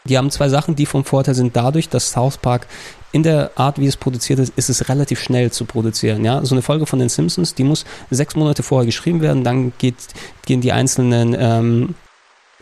die 0.07 0.19
haben 0.19 0.31
zwei 0.31 0.49
Sachen, 0.49 0.77
die 0.77 0.87
vom 0.87 1.05
Vorteil 1.05 1.35
sind 1.35 1.57
dadurch, 1.57 1.89
dass 1.89 2.13
South 2.13 2.39
Park 2.39 2.67
in 3.13 3.23
der 3.23 3.51
Art, 3.55 3.79
wie 3.79 3.87
es 3.87 3.97
produziert 3.97 4.39
ist, 4.39 4.53
ist 4.57 4.69
es 4.69 4.89
relativ 4.89 5.21
schnell 5.21 5.51
zu 5.51 5.65
produzieren. 5.65 6.25
Ja, 6.25 6.45
so 6.45 6.55
eine 6.55 6.63
Folge 6.63 6.87
von 6.87 6.99
den 6.99 7.09
Simpsons, 7.09 7.55
die 7.55 7.65
muss 7.65 7.85
sechs 8.11 8.37
Monate 8.37 8.63
vorher 8.63 8.87
geschrieben 8.87 9.21
werden, 9.21 9.45
dann 9.45 9.73
geht, 9.79 9.97
gehen 10.45 10.61
die 10.61 10.73
einzelnen 10.73 11.35
ähm, 11.39 11.95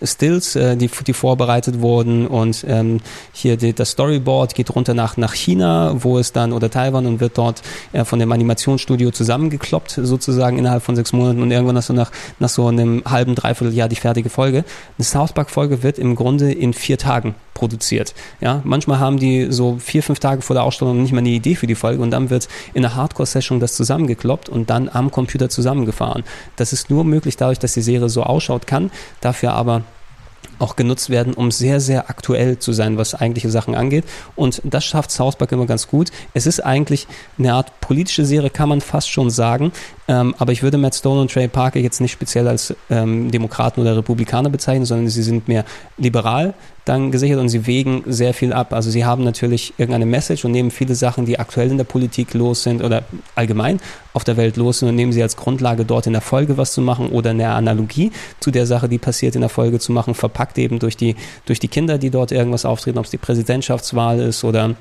Stills, 0.02 0.56
äh, 0.56 0.76
die, 0.76 0.90
die 1.06 1.12
vorbereitet 1.12 1.80
wurden 1.80 2.26
und 2.26 2.64
ähm, 2.68 3.00
hier 3.32 3.56
die, 3.56 3.72
das 3.72 3.90
Storyboard 3.90 4.54
geht 4.54 4.74
runter 4.74 4.94
nach, 4.94 5.16
nach 5.16 5.34
China, 5.34 5.94
wo 6.02 6.18
es 6.18 6.32
dann, 6.32 6.52
oder 6.52 6.70
Taiwan 6.70 7.06
und 7.06 7.20
wird 7.20 7.38
dort 7.38 7.62
äh, 7.92 8.04
von 8.04 8.18
dem 8.18 8.32
Animationsstudio 8.32 9.12
zusammengekloppt, 9.12 10.00
sozusagen 10.02 10.58
innerhalb 10.58 10.82
von 10.82 10.96
sechs 10.96 11.12
Monaten 11.12 11.42
und 11.42 11.50
irgendwann 11.50 11.76
hast 11.76 11.90
du 11.90 11.92
nach, 11.92 12.10
nach 12.40 12.48
so 12.48 12.66
einem 12.66 13.02
halben, 13.04 13.34
dreiviertel 13.34 13.74
Jahr 13.74 13.88
die 13.88 13.96
fertige 13.96 14.30
Folge. 14.30 14.64
Eine 14.98 15.04
South 15.04 15.32
Park 15.32 15.50
Folge 15.50 15.82
wird 15.82 15.98
im 15.98 16.16
Grunde 16.16 16.52
in 16.52 16.72
vier 16.72 16.98
Tagen 16.98 17.34
produziert. 17.54 18.14
Ja, 18.40 18.60
manchmal 18.64 18.98
haben 18.98 19.18
die 19.18 19.46
so 19.50 19.78
vier, 19.78 20.02
fünf 20.02 20.18
Tage 20.18 20.42
vor 20.42 20.54
der 20.54 20.64
Ausstellung 20.64 21.00
nicht 21.00 21.12
mal 21.12 21.18
eine 21.18 21.30
Idee 21.30 21.54
für 21.54 21.66
die 21.66 21.74
Folge 21.74 22.02
und 22.02 22.10
dann 22.10 22.30
wird 22.30 22.48
in 22.74 22.84
einer 22.84 22.94
Hardcore-Session 22.94 23.60
das 23.60 23.74
zusammengekloppt 23.74 24.48
und 24.48 24.70
dann 24.70 24.88
am 24.88 25.10
Computer 25.10 25.48
zusammengefahren. 25.48 26.24
Das 26.56 26.72
ist 26.72 26.90
nur 26.90 27.04
möglich 27.04 27.36
dadurch, 27.36 27.58
dass 27.58 27.72
die 27.72 27.82
Serie 27.82 28.08
so 28.08 28.24
ausschaut 28.24 28.66
kann, 28.66 28.90
dafür 29.20 29.54
aber 29.54 29.82
auch 30.58 30.76
genutzt 30.76 31.10
werden, 31.10 31.34
um 31.34 31.50
sehr, 31.50 31.80
sehr 31.80 32.10
aktuell 32.10 32.58
zu 32.58 32.72
sein, 32.72 32.96
was 32.96 33.14
eigentliche 33.14 33.50
Sachen 33.50 33.74
angeht. 33.74 34.04
Und 34.36 34.60
das 34.64 34.84
schafft 34.84 35.10
South 35.10 35.36
Park 35.36 35.52
immer 35.52 35.66
ganz 35.66 35.88
gut. 35.88 36.10
Es 36.32 36.46
ist 36.46 36.60
eigentlich 36.60 37.06
eine 37.38 37.54
Art 37.54 37.80
politische 37.80 38.24
Serie, 38.24 38.50
kann 38.50 38.68
man 38.68 38.80
fast 38.80 39.10
schon 39.10 39.30
sagen. 39.30 39.72
Ähm, 40.06 40.34
aber 40.38 40.52
ich 40.52 40.62
würde 40.62 40.76
Matt 40.76 40.94
Stone 40.94 41.20
und 41.20 41.32
Trey 41.32 41.48
Parker 41.48 41.80
jetzt 41.80 42.00
nicht 42.00 42.12
speziell 42.12 42.46
als 42.46 42.74
ähm, 42.90 43.30
Demokraten 43.30 43.80
oder 43.80 43.96
Republikaner 43.96 44.50
bezeichnen, 44.50 44.84
sondern 44.84 45.08
sie 45.08 45.22
sind 45.22 45.48
mehr 45.48 45.64
liberal 45.96 46.54
dann 46.84 47.10
gesichert 47.10 47.40
und 47.40 47.48
sie 47.48 47.66
wägen 47.66 48.02
sehr 48.06 48.34
viel 48.34 48.52
ab. 48.52 48.74
Also 48.74 48.90
sie 48.90 49.06
haben 49.06 49.24
natürlich 49.24 49.72
irgendeine 49.78 50.04
Message 50.04 50.44
und 50.44 50.52
nehmen 50.52 50.70
viele 50.70 50.94
Sachen, 50.94 51.24
die 51.24 51.38
aktuell 51.38 51.70
in 51.70 51.78
der 51.78 51.84
Politik 51.84 52.34
los 52.34 52.62
sind 52.62 52.82
oder 52.82 53.04
allgemein 53.34 53.80
auf 54.12 54.24
der 54.24 54.36
Welt 54.36 54.58
los 54.58 54.80
sind 54.80 54.90
und 54.90 54.96
nehmen 54.96 55.12
sie 55.12 55.22
als 55.22 55.36
Grundlage 55.36 55.86
dort 55.86 56.06
in 56.06 56.12
der 56.12 56.20
Folge 56.20 56.58
was 56.58 56.74
zu 56.74 56.82
machen 56.82 57.08
oder 57.08 57.30
eine 57.30 57.48
Analogie 57.48 58.12
zu 58.40 58.50
der 58.50 58.66
Sache, 58.66 58.90
die 58.90 58.98
passiert 58.98 59.34
in 59.34 59.40
der 59.40 59.50
Folge 59.50 59.78
zu 59.78 59.92
machen, 59.92 60.14
verpackt 60.14 60.58
eben 60.58 60.78
durch 60.78 60.98
die, 60.98 61.16
durch 61.46 61.58
die 61.58 61.68
Kinder, 61.68 61.96
die 61.96 62.10
dort 62.10 62.30
irgendwas 62.30 62.66
auftreten, 62.66 62.98
ob 62.98 63.06
es 63.06 63.10
die 63.10 63.16
Präsidentschaftswahl 63.16 64.20
ist 64.20 64.44
oder 64.44 64.74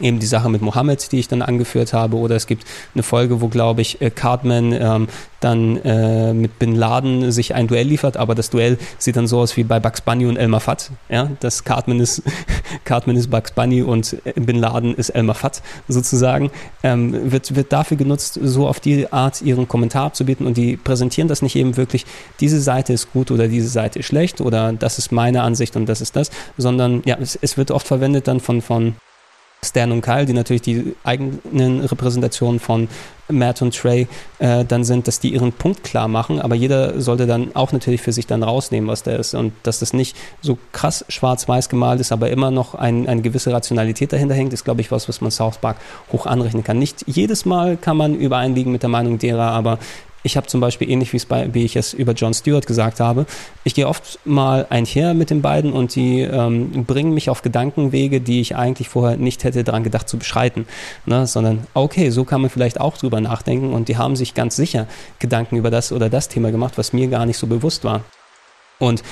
eben 0.00 0.18
die 0.18 0.26
Sache 0.26 0.48
mit 0.48 0.62
Mohammed, 0.62 1.10
die 1.12 1.18
ich 1.18 1.28
dann 1.28 1.42
angeführt 1.42 1.92
habe, 1.92 2.16
oder 2.16 2.36
es 2.36 2.46
gibt 2.46 2.64
eine 2.94 3.02
Folge, 3.02 3.40
wo, 3.40 3.48
glaube 3.48 3.80
ich, 3.80 4.00
äh, 4.00 4.10
Cartman 4.10 4.72
ähm, 4.72 5.08
dann 5.40 5.76
äh, 5.84 6.32
mit 6.32 6.58
Bin 6.58 6.74
Laden 6.74 7.30
sich 7.30 7.54
ein 7.54 7.66
Duell 7.66 7.86
liefert, 7.86 8.16
aber 8.16 8.34
das 8.34 8.50
Duell 8.50 8.78
sieht 8.98 9.16
dann 9.16 9.26
so 9.26 9.38
aus 9.38 9.56
wie 9.56 9.64
bei 9.64 9.80
Bugs 9.80 10.00
Bunny 10.00 10.26
und 10.26 10.36
Elmer 10.36 10.60
Fudd. 10.60 10.90
Ja, 11.08 11.30
das 11.40 11.64
Cartman 11.64 12.00
ist, 12.00 12.22
Cartman 12.84 13.16
ist 13.16 13.30
Bugs 13.30 13.52
Bunny 13.52 13.82
und 13.82 14.16
äh, 14.24 14.32
Bin 14.40 14.56
Laden 14.58 14.94
ist 14.94 15.10
Elmer 15.10 15.34
Fudd 15.34 15.62
sozusagen. 15.88 16.50
Ähm, 16.82 17.32
wird, 17.32 17.54
wird 17.54 17.72
dafür 17.72 17.96
genutzt, 17.96 18.38
so 18.42 18.66
auf 18.66 18.80
die 18.80 19.12
Art 19.12 19.42
ihren 19.42 19.68
Kommentar 19.68 20.06
abzubieten 20.06 20.46
und 20.46 20.56
die 20.56 20.76
präsentieren 20.76 21.28
das 21.28 21.42
nicht 21.42 21.56
eben 21.56 21.76
wirklich, 21.76 22.06
diese 22.40 22.60
Seite 22.60 22.92
ist 22.92 23.12
gut 23.12 23.30
oder 23.30 23.48
diese 23.48 23.68
Seite 23.68 24.00
ist 24.00 24.06
schlecht 24.06 24.40
oder 24.40 24.72
das 24.72 24.98
ist 24.98 25.12
meine 25.12 25.42
Ansicht 25.42 25.76
und 25.76 25.86
das 25.86 26.00
ist 26.00 26.16
das, 26.16 26.30
sondern 26.56 27.02
ja, 27.04 27.16
es, 27.20 27.38
es 27.40 27.56
wird 27.56 27.70
oft 27.70 27.86
verwendet 27.86 28.28
dann 28.28 28.40
von, 28.40 28.62
von 28.62 28.94
Stan 29.64 29.90
und 29.90 30.02
Kyle, 30.02 30.26
die 30.26 30.32
natürlich 30.32 30.62
die 30.62 30.94
eigenen 31.02 31.80
Repräsentationen 31.80 32.60
von 32.60 32.88
Matt 33.28 33.60
und 33.62 33.76
Trey 33.76 34.06
äh, 34.38 34.64
dann 34.64 34.84
sind, 34.84 35.08
dass 35.08 35.18
die 35.18 35.32
ihren 35.32 35.52
Punkt 35.52 35.82
klar 35.82 36.06
machen, 36.08 36.40
aber 36.40 36.54
jeder 36.54 37.00
sollte 37.00 37.26
dann 37.26 37.54
auch 37.56 37.72
natürlich 37.72 38.00
für 38.00 38.12
sich 38.12 38.26
dann 38.26 38.42
rausnehmen, 38.42 38.88
was 38.88 39.02
der 39.02 39.18
ist 39.18 39.34
und 39.34 39.52
dass 39.64 39.80
das 39.80 39.92
nicht 39.92 40.16
so 40.42 40.58
krass 40.72 41.04
schwarz-weiß 41.08 41.68
gemalt 41.68 42.00
ist, 42.00 42.12
aber 42.12 42.30
immer 42.30 42.50
noch 42.50 42.74
ein, 42.74 43.08
eine 43.08 43.22
gewisse 43.22 43.52
Rationalität 43.52 44.12
dahinter 44.12 44.34
hängt, 44.34 44.52
ist 44.52 44.64
glaube 44.64 44.80
ich 44.80 44.92
was, 44.92 45.08
was 45.08 45.20
man 45.20 45.30
South 45.30 45.58
Park 45.58 45.78
hoch 46.12 46.26
anrechnen 46.26 46.62
kann. 46.62 46.78
Nicht 46.78 47.04
jedes 47.06 47.44
Mal 47.44 47.76
kann 47.76 47.96
man 47.96 48.14
übereinliegen 48.14 48.70
mit 48.70 48.82
der 48.82 48.90
Meinung 48.90 49.18
derer, 49.18 49.50
aber 49.50 49.78
ich 50.26 50.36
habe 50.36 50.48
zum 50.48 50.60
Beispiel 50.60 50.90
ähnlich 50.90 51.12
wie, 51.12 51.64
ich 51.64 51.76
es 51.76 51.94
über 51.94 52.12
John 52.12 52.34
Stewart 52.34 52.66
gesagt 52.66 52.98
habe, 52.98 53.26
ich 53.62 53.74
gehe 53.74 53.86
oft 53.86 54.18
mal 54.24 54.66
einher 54.68 55.14
mit 55.14 55.30
den 55.30 55.40
beiden 55.40 55.72
und 55.72 55.94
die 55.94 56.20
ähm, 56.20 56.84
bringen 56.84 57.14
mich 57.14 57.30
auf 57.30 57.42
Gedankenwege, 57.42 58.20
die 58.20 58.40
ich 58.40 58.56
eigentlich 58.56 58.88
vorher 58.88 59.16
nicht 59.16 59.44
hätte 59.44 59.62
daran 59.62 59.84
gedacht 59.84 60.08
zu 60.08 60.18
beschreiten, 60.18 60.66
ne? 61.06 61.26
sondern 61.28 61.66
okay, 61.74 62.10
so 62.10 62.24
kann 62.24 62.40
man 62.40 62.50
vielleicht 62.50 62.80
auch 62.80 62.98
drüber 62.98 63.20
nachdenken 63.20 63.72
und 63.72 63.88
die 63.88 63.96
haben 63.96 64.16
sich 64.16 64.34
ganz 64.34 64.56
sicher 64.56 64.88
Gedanken 65.20 65.56
über 65.56 65.70
das 65.70 65.92
oder 65.92 66.10
das 66.10 66.28
Thema 66.28 66.50
gemacht, 66.50 66.76
was 66.76 66.92
mir 66.92 67.06
gar 67.06 67.24
nicht 67.24 67.38
so 67.38 67.46
bewusst 67.46 67.84
war. 67.84 68.02
Und 68.78 69.02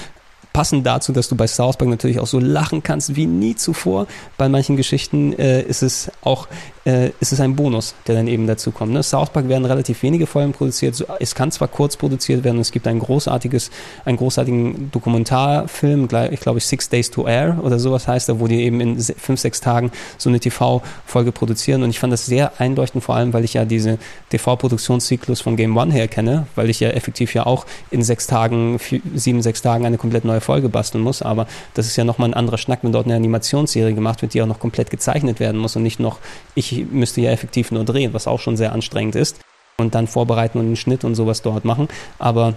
passend 0.54 0.87
dazu, 0.87 1.12
dass 1.12 1.28
du 1.28 1.37
bei 1.37 1.46
South 1.46 1.76
Park 1.76 1.90
natürlich 1.90 2.20
auch 2.20 2.26
so 2.26 2.38
lachen 2.38 2.82
kannst 2.82 3.16
wie 3.16 3.26
nie 3.26 3.56
zuvor. 3.56 4.06
Bei 4.38 4.49
manchen 4.49 4.76
Geschichten 4.76 5.34
äh, 5.34 5.61
ist 5.61 5.82
es 5.82 6.11
auch 6.23 6.49
äh, 6.84 7.11
ist 7.20 7.32
es 7.32 7.40
ein 7.40 7.56
Bonus, 7.56 7.94
der 8.06 8.14
dann 8.14 8.28
eben 8.28 8.46
dazu 8.46 8.70
kommt. 8.70 8.92
Ne? 8.92 9.02
South 9.02 9.30
Park 9.30 9.49
werden 9.49 9.64
relativ 9.64 10.02
wenige 10.02 10.26
Folgen 10.26 10.52
produziert. 10.52 11.04
Es 11.18 11.34
kann 11.34 11.50
zwar 11.50 11.68
kurz 11.68 11.96
produziert 11.96 12.44
werden, 12.44 12.61
es 12.61 12.73
gibt 12.73 12.87
ein 12.87 12.99
großartiges, 12.99 13.70
einen 14.04 14.16
großartigen 14.16 14.90
Dokumentarfilm, 14.90 16.08
ich 16.30 16.40
glaube 16.40 16.61
Six 16.61 16.88
Days 16.88 17.11
to 17.11 17.26
Air 17.26 17.58
oder 17.62 17.78
sowas 17.78 18.06
heißt 18.06 18.28
er, 18.28 18.40
wo 18.40 18.46
die 18.46 18.62
eben 18.62 18.80
in 18.80 19.00
fünf, 19.00 19.40
sechs 19.40 19.61
Tagen 19.61 19.90
so 20.18 20.28
eine 20.28 20.40
TV-Folge 20.40 21.32
produzieren. 21.32 21.82
Und 21.82 21.90
ich 21.90 21.99
fand 21.99 22.12
das 22.12 22.26
sehr 22.26 22.52
einleuchtend, 22.61 23.02
vor 23.02 23.16
allem, 23.16 23.32
weil 23.32 23.44
ich 23.44 23.54
ja 23.54 23.64
diese 23.64 23.99
TV-Produktionszyklus 24.30 25.40
von 25.40 25.56
Game 25.56 25.76
One 25.76 25.92
her 25.92 26.08
kenne, 26.08 26.46
weil 26.54 26.70
ich 26.70 26.80
ja 26.80 26.90
effektiv 26.90 27.34
ja 27.34 27.46
auch 27.46 27.66
in 27.90 28.02
sechs 28.02 28.26
Tagen, 28.26 28.78
vier, 28.78 29.00
sieben, 29.14 29.42
sechs 29.42 29.62
Tagen 29.62 29.87
eine 29.87 29.99
komplett 29.99 30.25
neue 30.25 30.40
Folge 30.45 30.69
basteln 30.69 31.03
muss. 31.03 31.23
Aber 31.23 31.47
das 31.75 31.87
ist 31.87 31.97
ja 31.97 32.05
nochmal 32.05 32.29
ein 32.31 32.35
anderer 32.35 32.59
Schnack, 32.59 32.81
wenn 32.83 32.93
dort 32.93 33.07
eine 33.07 33.17
Animationsserie 33.17 33.95
gemacht 33.95 34.23
wird, 34.23 34.35
die 34.35 34.43
auch 34.43 34.47
noch 34.47 34.61
komplett 34.61 34.91
gezeichnet 34.91 35.41
werden 35.41 35.61
muss 35.61 35.75
und 35.75 35.83
nicht 35.83 35.99
noch 35.99 36.19
ich 36.55 36.87
müsste 36.91 37.21
ja 37.21 37.31
effektiv 37.31 37.71
nur 37.73 37.85
drehen, 37.85 38.15
was 38.15 38.27
auch 38.27 38.41
schon 38.41 38.57
sehr 38.57 38.73
anstrengend 38.73 39.17
ist. 39.17 39.41
Und 39.77 39.97
dann 39.97 40.07
vorbereiten 40.07 40.59
und 40.59 40.67
einen 40.67 40.77
Schnitt 40.77 41.03
und 41.03 41.17
sowas 41.17 41.43
dort 41.43 41.65
machen. 41.65 41.89
Aber 42.21 42.55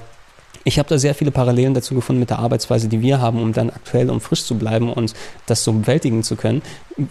ich 0.68 0.80
habe 0.80 0.90
da 0.90 0.98
sehr 0.98 1.16
viele 1.16 1.32
Parallelen 1.32 1.74
dazu 1.74 1.96
gefunden 1.96 2.20
mit 2.20 2.30
der 2.30 2.40
Arbeitsweise, 2.40 2.90
die 2.90 3.00
wir 3.00 3.22
haben, 3.22 3.42
um 3.42 3.54
dann 3.54 3.70
aktuell 3.70 4.10
und 4.10 4.20
frisch 4.20 4.44
zu 4.44 4.58
bleiben 4.58 4.92
und 4.92 5.14
das 5.46 5.64
so 5.64 5.72
bewältigen 5.72 6.24
zu 6.24 6.36
können, 6.36 6.62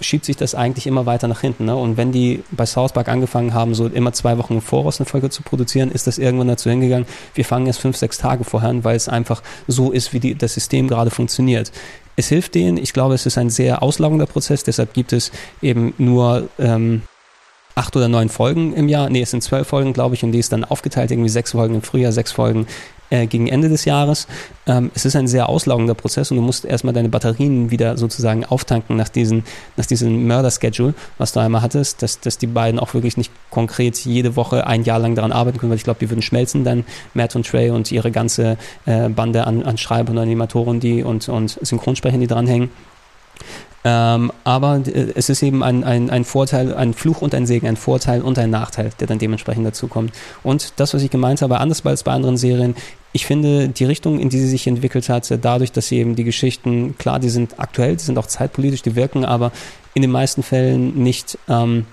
schiebt 0.02 0.26
sich 0.26 0.36
das 0.36 0.54
eigentlich 0.54 0.86
immer 0.86 1.06
weiter 1.06 1.26
nach 1.26 1.40
hinten. 1.40 1.64
Ne? 1.64 1.74
Und 1.74 1.96
wenn 1.96 2.12
die 2.12 2.44
bei 2.50 2.66
South 2.66 2.92
Park 2.92 3.08
angefangen 3.08 3.54
haben, 3.54 3.74
so 3.74 3.86
immer 3.86 4.12
zwei 4.12 4.36
Wochen 4.36 4.56
im 4.56 4.60
Voraus 4.60 5.00
eine 5.00 5.06
Folge 5.06 5.30
zu 5.30 5.42
produzieren, 5.42 5.90
ist 5.90 6.06
das 6.06 6.18
irgendwann 6.18 6.48
dazu 6.48 6.68
hingegangen, 6.68 7.06
wir 7.34 7.46
fangen 7.46 7.66
erst 7.66 7.80
fünf, 7.80 7.96
sechs 7.96 8.18
Tage 8.18 8.44
vorher 8.44 8.68
an, 8.68 8.84
weil 8.84 8.94
es 8.94 9.08
einfach 9.08 9.42
so 9.66 9.90
ist, 9.90 10.12
wie 10.12 10.20
die, 10.20 10.34
das 10.34 10.52
System 10.52 10.86
gerade 10.86 11.10
funktioniert. 11.10 11.72
Es 12.14 12.28
hilft 12.28 12.54
denen, 12.56 12.76
ich 12.76 12.92
glaube, 12.92 13.14
es 13.14 13.24
ist 13.24 13.38
ein 13.38 13.48
sehr 13.48 13.82
auslaugender 13.82 14.26
Prozess, 14.26 14.64
deshalb 14.64 14.92
gibt 14.92 15.14
es 15.14 15.32
eben 15.62 15.94
nur 15.96 16.50
ähm, 16.58 17.00
acht 17.76 17.94
oder 17.94 18.08
neun 18.08 18.30
Folgen 18.30 18.72
im 18.72 18.88
Jahr. 18.88 19.10
Nee, 19.10 19.20
es 19.20 19.30
sind 19.30 19.42
zwölf 19.42 19.68
Folgen, 19.68 19.92
glaube 19.92 20.14
ich, 20.14 20.24
und 20.24 20.32
die 20.32 20.38
ist 20.38 20.50
dann 20.50 20.64
aufgeteilt, 20.64 21.10
irgendwie 21.10 21.28
sechs 21.28 21.52
Folgen 21.52 21.76
im 21.76 21.82
Frühjahr, 21.82 22.10
sechs 22.10 22.32
Folgen 22.32 22.66
äh, 23.10 23.26
gegen 23.26 23.46
Ende 23.46 23.68
des 23.68 23.84
Jahres. 23.84 24.26
Ähm, 24.66 24.90
es 24.94 25.04
ist 25.04 25.16
ein 25.16 25.28
sehr 25.28 25.48
auslaugender 25.48 25.94
Prozess 25.94 26.30
und 26.30 26.36
du 26.36 26.42
musst 26.42 26.64
erstmal 26.64 26.94
deine 26.94 27.08
Batterien 27.08 27.70
wieder 27.70 27.96
sozusagen 27.96 28.44
auftanken 28.44 28.96
nach, 28.96 29.08
diesen, 29.08 29.44
nach 29.76 29.86
diesem 29.86 30.26
Mörder-Schedule, 30.26 30.94
was 31.18 31.32
du 31.32 31.40
einmal 31.40 31.62
hattest, 31.62 32.02
dass, 32.02 32.20
dass 32.20 32.38
die 32.38 32.46
beiden 32.46 32.80
auch 32.80 32.94
wirklich 32.94 33.16
nicht 33.16 33.30
konkret 33.50 33.96
jede 33.98 34.36
Woche 34.36 34.66
ein 34.66 34.84
Jahr 34.84 34.98
lang 34.98 35.14
daran 35.14 35.32
arbeiten 35.32 35.58
können, 35.58 35.70
weil 35.70 35.78
ich 35.78 35.84
glaube, 35.84 36.00
die 36.00 36.10
würden 36.10 36.22
schmelzen 36.22 36.64
dann, 36.64 36.84
Matt 37.14 37.36
und 37.36 37.46
Trey 37.46 37.70
und 37.70 37.90
ihre 37.92 38.10
ganze 38.10 38.56
äh, 38.86 39.08
Bande 39.08 39.46
an, 39.46 39.62
an 39.62 39.78
Schreibern 39.78 40.16
und 40.16 40.22
Animatoren 40.22 40.80
die 40.80 41.02
und, 41.02 41.28
und 41.28 41.58
Synchronsprechern, 41.62 42.20
die 42.20 42.26
dranhängen. 42.26 42.70
Ähm, 43.88 44.32
aber 44.42 44.82
äh, 44.84 45.12
es 45.14 45.28
ist 45.28 45.44
eben 45.44 45.62
ein, 45.62 45.84
ein, 45.84 46.10
ein 46.10 46.24
Vorteil, 46.24 46.74
ein 46.74 46.92
Fluch 46.92 47.22
und 47.22 47.36
ein 47.36 47.46
Segen, 47.46 47.68
ein 47.68 47.76
Vorteil 47.76 48.20
und 48.20 48.36
ein 48.36 48.50
Nachteil, 48.50 48.90
der 48.98 49.06
dann 49.06 49.20
dementsprechend 49.20 49.64
dazu 49.64 49.86
kommt. 49.86 50.12
Und 50.42 50.72
das, 50.80 50.92
was 50.92 51.04
ich 51.04 51.10
gemeint 51.10 51.40
habe, 51.40 51.60
anders 51.60 51.86
als 51.86 52.02
bei 52.02 52.10
anderen 52.10 52.36
Serien, 52.36 52.74
ich 53.12 53.26
finde 53.26 53.68
die 53.68 53.84
Richtung, 53.84 54.18
in 54.18 54.28
die 54.28 54.40
sie 54.40 54.48
sich 54.48 54.66
entwickelt 54.66 55.08
hat, 55.08 55.32
dadurch, 55.40 55.70
dass 55.70 55.86
sie 55.86 55.98
eben 55.98 56.16
die 56.16 56.24
Geschichten, 56.24 56.98
klar, 56.98 57.20
die 57.20 57.28
sind 57.28 57.60
aktuell, 57.60 57.94
die 57.96 58.02
sind 58.02 58.18
auch 58.18 58.26
zeitpolitisch, 58.26 58.82
die 58.82 58.96
wirken 58.96 59.24
aber 59.24 59.52
in 59.94 60.02
den 60.02 60.10
meisten 60.10 60.42
Fällen 60.42 61.00
nicht 61.00 61.38
ähm, 61.48 61.86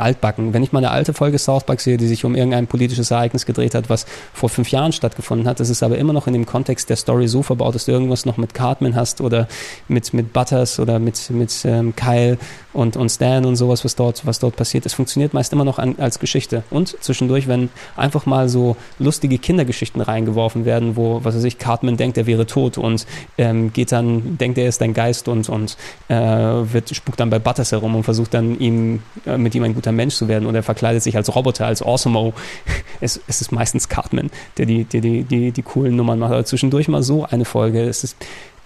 altbacken. 0.00 0.52
Wenn 0.52 0.62
ich 0.62 0.72
mal 0.72 0.78
eine 0.78 0.90
alte 0.90 1.14
Folge 1.14 1.38
South 1.38 1.64
Park 1.64 1.80
sehe, 1.80 1.96
die 1.96 2.06
sich 2.06 2.24
um 2.24 2.34
irgendein 2.34 2.66
politisches 2.66 3.10
Ereignis 3.10 3.46
gedreht 3.46 3.74
hat, 3.74 3.90
was 3.90 4.06
vor 4.32 4.48
fünf 4.48 4.70
Jahren 4.70 4.92
stattgefunden 4.92 5.46
hat, 5.46 5.60
das 5.60 5.70
ist 5.70 5.82
aber 5.82 5.98
immer 5.98 6.12
noch 6.12 6.26
in 6.26 6.32
dem 6.32 6.46
Kontext 6.46 6.90
der 6.90 6.96
Story 6.96 7.28
so 7.28 7.42
verbaut, 7.42 7.74
dass 7.74 7.84
du 7.84 7.92
irgendwas 7.92 8.26
noch 8.26 8.36
mit 8.36 8.54
Cartman 8.54 8.94
hast 8.94 9.20
oder 9.20 9.48
mit, 9.88 10.12
mit 10.12 10.32
Butters 10.32 10.80
oder 10.80 10.98
mit, 10.98 11.30
mit 11.30 11.64
ähm, 11.64 11.94
Kyle 11.94 12.38
und, 12.72 12.96
und 12.96 13.08
Stan 13.08 13.44
und 13.44 13.56
sowas, 13.56 13.84
was 13.84 13.96
dort, 13.96 14.26
was 14.26 14.38
dort 14.38 14.56
passiert. 14.56 14.86
Es 14.86 14.94
funktioniert 14.94 15.34
meist 15.34 15.52
immer 15.52 15.64
noch 15.64 15.78
an, 15.78 15.96
als 15.98 16.18
Geschichte. 16.18 16.62
Und 16.70 16.96
zwischendurch, 17.00 17.48
wenn 17.48 17.68
einfach 17.96 18.26
mal 18.26 18.48
so 18.48 18.76
lustige 18.98 19.38
Kindergeschichten 19.38 20.00
reingeworfen 20.00 20.64
werden, 20.64 20.96
wo, 20.96 21.20
was 21.24 21.34
weiß 21.34 21.44
ich, 21.44 21.58
Cartman 21.58 21.96
denkt, 21.96 22.16
er 22.18 22.26
wäre 22.26 22.46
tot 22.46 22.78
und 22.78 23.06
ähm, 23.38 23.72
geht 23.72 23.92
dann, 23.92 24.38
denkt, 24.38 24.58
er 24.58 24.68
ist 24.68 24.82
ein 24.82 24.94
Geist 24.94 25.28
und, 25.28 25.48
und 25.48 25.76
äh, 26.08 26.14
wird, 26.14 26.94
spukt 26.94 27.20
dann 27.20 27.30
bei 27.30 27.38
Butters 27.38 27.72
herum 27.72 27.94
und 27.96 28.04
versucht 28.04 28.34
dann 28.34 28.58
ihm, 28.58 29.02
äh, 29.26 29.36
mit 29.36 29.54
ihm 29.54 29.64
ein 29.64 29.74
guter 29.74 29.89
Mensch 29.92 30.14
zu 30.14 30.28
werden 30.28 30.46
oder 30.46 30.58
er 30.58 30.62
verkleidet 30.62 31.02
sich 31.02 31.16
als 31.16 31.34
Roboter, 31.34 31.66
als 31.66 31.82
Awesome 31.82 32.32
es, 33.00 33.20
es 33.26 33.40
ist 33.40 33.52
meistens 33.52 33.88
Cartman, 33.88 34.30
der 34.56 34.66
die, 34.66 34.84
die, 34.84 35.00
die, 35.00 35.24
die, 35.24 35.52
die 35.52 35.62
coolen 35.62 35.96
Nummern 35.96 36.18
macht. 36.18 36.32
Aber 36.32 36.44
zwischendurch 36.44 36.88
mal 36.88 37.02
so 37.02 37.24
eine 37.24 37.44
Folge. 37.44 37.82
Es 37.82 38.04
ist, 38.04 38.16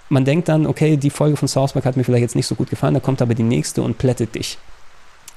man 0.09 0.25
denkt 0.25 0.49
dann, 0.49 0.67
okay, 0.67 0.97
die 0.97 1.11
Folge 1.11 1.37
von 1.37 1.49
South 1.49 1.73
Park 1.73 1.85
hat 1.85 1.97
mir 1.97 2.05
vielleicht 2.05 2.23
jetzt 2.23 2.37
nicht 2.37 2.47
so 2.47 2.55
gut 2.55 2.71
gefallen, 2.71 2.95
da 2.95 3.01
kommt 3.01 3.23
aber 3.23 3.35
die 3.35 3.43
nächste 3.43 3.83
und 3.83 3.99
plättet 3.99 4.35
dich. 4.35 4.59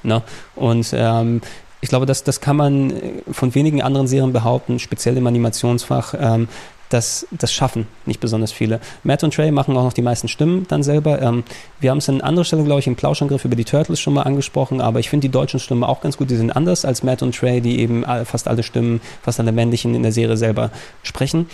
Ne? 0.03 0.21
Und 0.55 0.93
ähm, 0.93 1.41
ich 1.81 1.89
glaube, 1.89 2.05
das, 2.05 2.23
das 2.23 2.41
kann 2.41 2.55
man 2.55 2.93
von 3.31 3.53
wenigen 3.55 3.81
anderen 3.81 4.07
Serien 4.07 4.33
behaupten, 4.33 4.79
speziell 4.79 5.17
im 5.17 5.27
Animationsfach, 5.27 6.15
ähm, 6.19 6.47
dass 6.89 7.27
das 7.31 7.51
schaffen 7.51 7.87
nicht 8.05 8.19
besonders 8.19 8.51
viele. 8.51 8.79
Matt 9.03 9.23
und 9.23 9.33
Trey 9.33 9.51
machen 9.51 9.75
auch 9.77 9.83
noch 9.83 9.93
die 9.93 10.01
meisten 10.01 10.27
Stimmen 10.27 10.65
dann 10.69 10.83
selber. 10.83 11.21
Ähm, 11.21 11.43
wir 11.79 11.91
haben 11.91 11.97
es 11.97 12.09
an 12.09 12.21
anderer 12.21 12.45
Stelle, 12.45 12.63
glaube 12.63 12.79
ich, 12.79 12.87
im 12.87 12.95
Plauschangriff 12.95 13.45
über 13.45 13.55
die 13.55 13.65
Turtles 13.65 13.99
schon 13.99 14.13
mal 14.13 14.23
angesprochen, 14.23 14.81
aber 14.81 14.99
ich 14.99 15.09
finde 15.09 15.27
die 15.27 15.31
deutschen 15.31 15.59
Stimmen 15.59 15.83
auch 15.83 16.01
ganz 16.01 16.17
gut. 16.17 16.29
Die 16.29 16.35
sind 16.37 16.51
anders 16.51 16.85
als 16.85 17.03
Matt 17.03 17.21
und 17.21 17.35
Trey, 17.35 17.61
die 17.61 17.79
eben 17.79 18.03
fast 18.25 18.47
alle 18.47 18.63
Stimmen, 18.63 19.01
fast 19.21 19.39
alle 19.39 19.51
männlichen 19.51 19.95
in 19.95 20.03
der 20.03 20.11
Serie 20.11 20.37
selber 20.37 20.71
sprechen. 21.03 21.47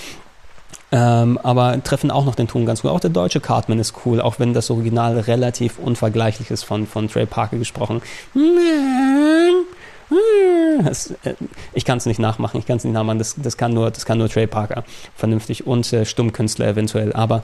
Ähm, 0.91 1.39
aber 1.41 1.81
treffen 1.83 2.11
auch 2.11 2.23
noch 2.23 2.35
den 2.35 2.47
Ton 2.47 2.67
ganz 2.67 2.83
gut. 2.83 2.91
Auch 2.91 2.99
der 2.99 3.09
deutsche 3.09 3.39
Cartman 3.39 3.79
ist 3.79 3.95
cool, 4.05 4.21
auch 4.21 4.37
wenn 4.37 4.53
das 4.53 4.69
Original 4.69 5.19
relativ 5.19 5.79
unvergleichlich 5.79 6.51
ist 6.51 6.63
von, 6.63 6.85
von 6.85 7.09
Trey 7.09 7.25
Parker 7.25 7.57
gesprochen. 7.57 8.03
Das, 10.83 11.11
äh, 11.23 11.33
ich 11.73 11.85
kann 11.85 11.97
es 11.97 12.05
nicht 12.05 12.19
nachmachen, 12.19 12.59
ich 12.59 12.65
kann 12.65 12.77
es 12.77 12.83
nicht 12.83 12.93
nachmachen. 12.93 13.19
Das, 13.19 13.35
das, 13.37 13.57
kann 13.57 13.73
nur, 13.73 13.91
das 13.91 14.05
kann 14.05 14.17
nur 14.17 14.29
Trey 14.29 14.47
Parker 14.47 14.83
vernünftig 15.15 15.65
und 15.67 15.91
äh, 15.93 16.05
Stummkünstler 16.05 16.67
eventuell. 16.67 17.13
Aber 17.13 17.43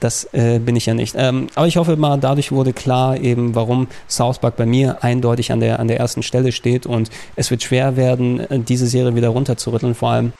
das 0.00 0.28
äh, 0.32 0.58
bin 0.58 0.76
ich 0.76 0.86
ja 0.86 0.94
nicht. 0.94 1.14
Ähm, 1.16 1.48
aber 1.54 1.66
ich 1.66 1.76
hoffe 1.76 1.96
mal, 1.96 2.18
dadurch 2.18 2.52
wurde 2.52 2.72
klar 2.72 3.16
eben, 3.18 3.54
warum 3.54 3.88
South 4.08 4.38
Park 4.38 4.56
bei 4.56 4.66
mir 4.66 5.02
eindeutig 5.02 5.52
an 5.52 5.60
der, 5.60 5.80
an 5.80 5.88
der 5.88 5.98
ersten 5.98 6.22
Stelle 6.22 6.52
steht 6.52 6.86
und 6.86 7.10
es 7.36 7.50
wird 7.50 7.62
schwer 7.62 7.96
werden, 7.96 8.40
äh, 8.40 8.58
diese 8.60 8.86
Serie 8.86 9.14
wieder 9.14 9.28
runterzurütteln. 9.28 9.94
Vor 9.94 10.10
allem 10.10 10.32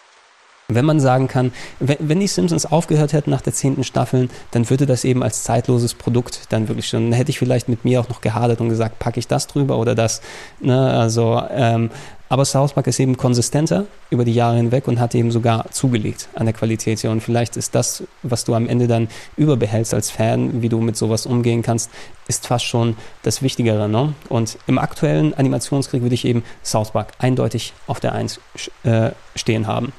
wenn 0.71 0.85
man 0.85 1.01
sagen 1.01 1.29
kann, 1.29 1.53
wenn, 1.81 2.21
die 2.21 2.27
Simpsons 2.27 2.67
aufgehört 2.67 3.15
hätten 3.15 3.31
nach 3.31 3.41
der 3.41 3.55
zehnten 3.55 3.85
Staffel, 3.85 4.29
dann 4.51 4.69
würde 4.69 4.85
das 4.85 5.03
eben 5.07 5.23
als 5.23 5.43
zeitloses 5.43 5.95
Produkt 5.95 6.43
dann 6.51 6.69
wirklich 6.69 6.89
schon, 6.89 7.05
dann 7.05 7.15
hätte 7.15 7.31
ich 7.31 7.39
vielleicht 7.39 7.71
mit 7.71 7.87
mir 7.87 8.01
auch 8.01 8.11
noch 8.11 8.21
gehadert 8.21 8.61
und 8.61 8.69
gesagt, 8.69 8.99
packe 8.99 9.19
ich 9.19 9.27
das 9.27 9.47
drüber 9.47 9.79
oder 9.79 9.95
das. 9.95 10.21
Ne? 10.61 10.79
Also, 10.79 11.43
ähm, 11.51 11.89
aber 12.29 12.45
South 12.45 12.75
Park 12.75 12.87
ist 12.87 13.01
eben 13.01 13.17
konsistenter 13.17 13.87
über 14.11 14.27
die 14.27 14.35
Jahre 14.35 14.59
hinweg 14.59 14.87
und 14.89 15.01
hat 15.01 15.15
eben 15.15 15.31
sogar 15.31 15.71
zugelegt 15.71 16.29
an 16.35 16.45
der 16.45 16.53
Qualität 16.53 16.99
hier. 16.99 17.11
Und 17.11 17.23
vielleicht 17.23 17.57
ist 17.57 17.75
das, 17.75 18.03
was 18.23 18.45
du 18.45 18.53
am 18.53 18.69
Ende 18.69 18.87
dann 18.87 19.09
überbehältst 19.39 19.95
als 19.95 20.11
Fan, 20.11 20.61
wie 20.61 20.69
du 20.69 20.83
mit 20.83 20.99
sowas 20.99 21.25
umgehen 21.25 21.63
kannst, 21.63 21.91
ist 22.27 22.47
fast 22.47 22.67
schon 22.67 22.99
das 23.23 23.41
Wichtigere. 23.41 23.89
Ne? 23.89 24.13
Und 24.29 24.59
im 24.67 24.77
aktuellen 24.77 25.33
Animationskrieg 25.33 26.03
würde 26.03 26.15
ich 26.15 26.27
eben 26.27 26.45
South 26.63 26.91
Park 26.91 27.13
eindeutig 27.19 27.73
auf 27.87 28.01
der 28.01 28.13
Eins 28.13 28.39
äh, 28.83 29.13
stehen 29.35 29.67
haben. 29.67 29.95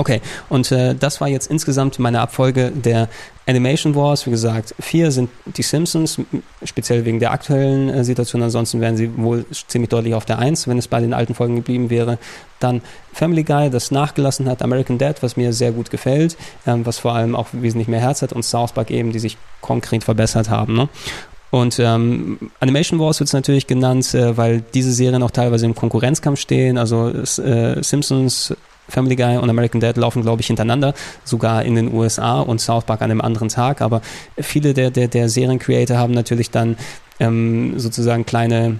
Okay, 0.00 0.22
und 0.48 0.72
äh, 0.72 0.94
das 0.94 1.20
war 1.20 1.28
jetzt 1.28 1.50
insgesamt 1.50 1.98
meine 1.98 2.22
Abfolge 2.22 2.70
der 2.70 3.10
Animation 3.46 3.94
Wars. 3.94 4.24
Wie 4.24 4.30
gesagt, 4.30 4.74
vier 4.80 5.10
sind 5.10 5.28
die 5.44 5.60
Simpsons, 5.60 6.18
speziell 6.64 7.04
wegen 7.04 7.20
der 7.20 7.32
aktuellen 7.32 7.90
äh, 7.90 8.02
Situation. 8.02 8.42
Ansonsten 8.42 8.80
wären 8.80 8.96
sie 8.96 9.14
wohl 9.18 9.44
ziemlich 9.68 9.90
deutlich 9.90 10.14
auf 10.14 10.24
der 10.24 10.38
Eins, 10.38 10.66
wenn 10.66 10.78
es 10.78 10.88
bei 10.88 11.02
den 11.02 11.12
alten 11.12 11.34
Folgen 11.34 11.56
geblieben 11.56 11.90
wäre. 11.90 12.16
Dann 12.60 12.80
Family 13.12 13.42
Guy, 13.42 13.68
das 13.68 13.90
nachgelassen 13.90 14.48
hat, 14.48 14.62
American 14.62 14.96
Dad, 14.96 15.22
was 15.22 15.36
mir 15.36 15.52
sehr 15.52 15.72
gut 15.72 15.90
gefällt, 15.90 16.38
ähm, 16.66 16.86
was 16.86 16.98
vor 16.98 17.14
allem 17.14 17.36
auch 17.36 17.48
wesentlich 17.52 17.88
mehr 17.88 18.00
Herz 18.00 18.22
hat 18.22 18.32
und 18.32 18.42
South 18.42 18.72
Park 18.72 18.90
eben, 18.90 19.12
die 19.12 19.18
sich 19.18 19.36
konkret 19.60 20.02
verbessert 20.02 20.48
haben. 20.48 20.76
Ne? 20.76 20.88
Und 21.50 21.78
ähm, 21.78 22.38
Animation 22.58 22.98
Wars 22.98 23.20
wird 23.20 23.28
es 23.28 23.34
natürlich 23.34 23.66
genannt, 23.66 24.14
äh, 24.14 24.34
weil 24.38 24.62
diese 24.72 24.92
Serien 24.92 25.22
auch 25.22 25.30
teilweise 25.30 25.66
im 25.66 25.74
Konkurrenzkampf 25.74 26.40
stehen. 26.40 26.78
Also 26.78 27.10
äh, 27.10 27.82
Simpsons 27.82 28.54
Family 28.90 29.16
Guy 29.16 29.36
und 29.36 29.48
American 29.48 29.80
Dad 29.80 29.96
laufen, 29.96 30.22
glaube 30.22 30.40
ich, 30.40 30.46
hintereinander, 30.46 30.94
sogar 31.24 31.64
in 31.64 31.74
den 31.74 31.92
USA 31.92 32.40
und 32.40 32.60
South 32.60 32.84
Park 32.84 33.02
an 33.02 33.10
einem 33.10 33.20
anderen 33.20 33.48
Tag. 33.48 33.80
Aber 33.80 34.02
viele 34.38 34.74
der, 34.74 34.90
der, 34.90 35.08
der 35.08 35.28
Seriencreator 35.28 35.96
haben 35.96 36.12
natürlich 36.12 36.50
dann 36.50 36.76
ähm, 37.18 37.78
sozusagen 37.78 38.26
kleine 38.26 38.78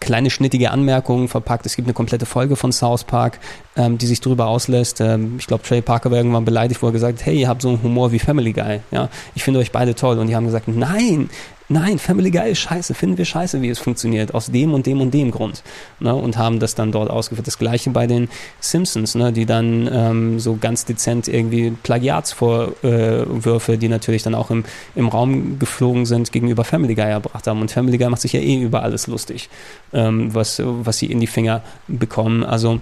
kleine 0.00 0.30
schnittige 0.30 0.70
Anmerkungen 0.70 1.28
verpackt. 1.28 1.66
Es 1.66 1.76
gibt 1.76 1.86
eine 1.86 1.92
komplette 1.92 2.26
Folge 2.26 2.56
von 2.56 2.72
South 2.72 3.04
Park, 3.04 3.38
ähm, 3.76 3.98
die 3.98 4.06
sich 4.06 4.20
darüber 4.20 4.46
auslässt. 4.46 5.00
Ähm, 5.00 5.36
ich 5.38 5.46
glaube, 5.46 5.62
Trey 5.62 5.82
Parker 5.82 6.10
war 6.10 6.16
irgendwann 6.16 6.44
beleidigt, 6.44 6.82
wo 6.82 6.86
er 6.86 6.92
gesagt 6.92 7.18
hat, 7.18 7.26
hey, 7.26 7.40
ihr 7.40 7.48
habt 7.48 7.62
so 7.62 7.68
einen 7.68 7.82
Humor 7.82 8.10
wie 8.10 8.18
Family 8.18 8.52
Guy. 8.52 8.80
Ja, 8.90 9.08
ich 9.34 9.44
finde 9.44 9.60
euch 9.60 9.72
beide 9.72 9.94
toll. 9.94 10.18
Und 10.18 10.28
die 10.28 10.36
haben 10.36 10.46
gesagt, 10.46 10.68
nein, 10.68 11.28
nein, 11.70 11.98
Family 11.98 12.30
Guy 12.30 12.50
ist 12.50 12.58
scheiße, 12.58 12.94
finden 12.94 13.16
wir 13.16 13.24
scheiße, 13.24 13.62
wie 13.62 13.68
es 13.68 13.78
funktioniert, 13.78 14.34
aus 14.34 14.46
dem 14.46 14.74
und 14.74 14.86
dem 14.86 15.00
und 15.00 15.14
dem 15.14 15.30
Grund. 15.30 15.62
Ne, 16.00 16.14
und 16.14 16.36
haben 16.36 16.60
das 16.60 16.74
dann 16.74 16.92
dort 16.92 17.10
ausgeführt. 17.10 17.46
Das 17.46 17.58
gleiche 17.58 17.90
bei 17.90 18.06
den 18.06 18.28
Simpsons, 18.60 19.14
ne, 19.14 19.32
die 19.32 19.46
dann 19.46 19.88
ähm, 19.90 20.40
so 20.40 20.56
ganz 20.56 20.84
dezent 20.84 21.28
irgendwie 21.28 21.70
Plagiatsvorwürfe, 21.70 23.78
die 23.78 23.88
natürlich 23.88 24.22
dann 24.22 24.34
auch 24.34 24.50
im, 24.50 24.64
im 24.94 25.08
Raum 25.08 25.58
geflogen 25.58 26.06
sind, 26.06 26.32
gegenüber 26.32 26.64
Family 26.64 26.94
Guy 26.94 27.10
erbracht 27.10 27.46
haben. 27.46 27.60
Und 27.60 27.70
Family 27.70 27.98
Guy 27.98 28.10
macht 28.10 28.20
sich 28.20 28.32
ja 28.32 28.40
eh 28.40 28.60
über 28.60 28.82
alles 28.82 29.06
lustig, 29.06 29.48
ähm, 29.92 30.34
was, 30.34 30.60
was 30.64 30.98
sie 30.98 31.06
in 31.06 31.20
die 31.20 31.26
Finger 31.26 31.62
bekommen. 31.86 32.44
Also 32.44 32.80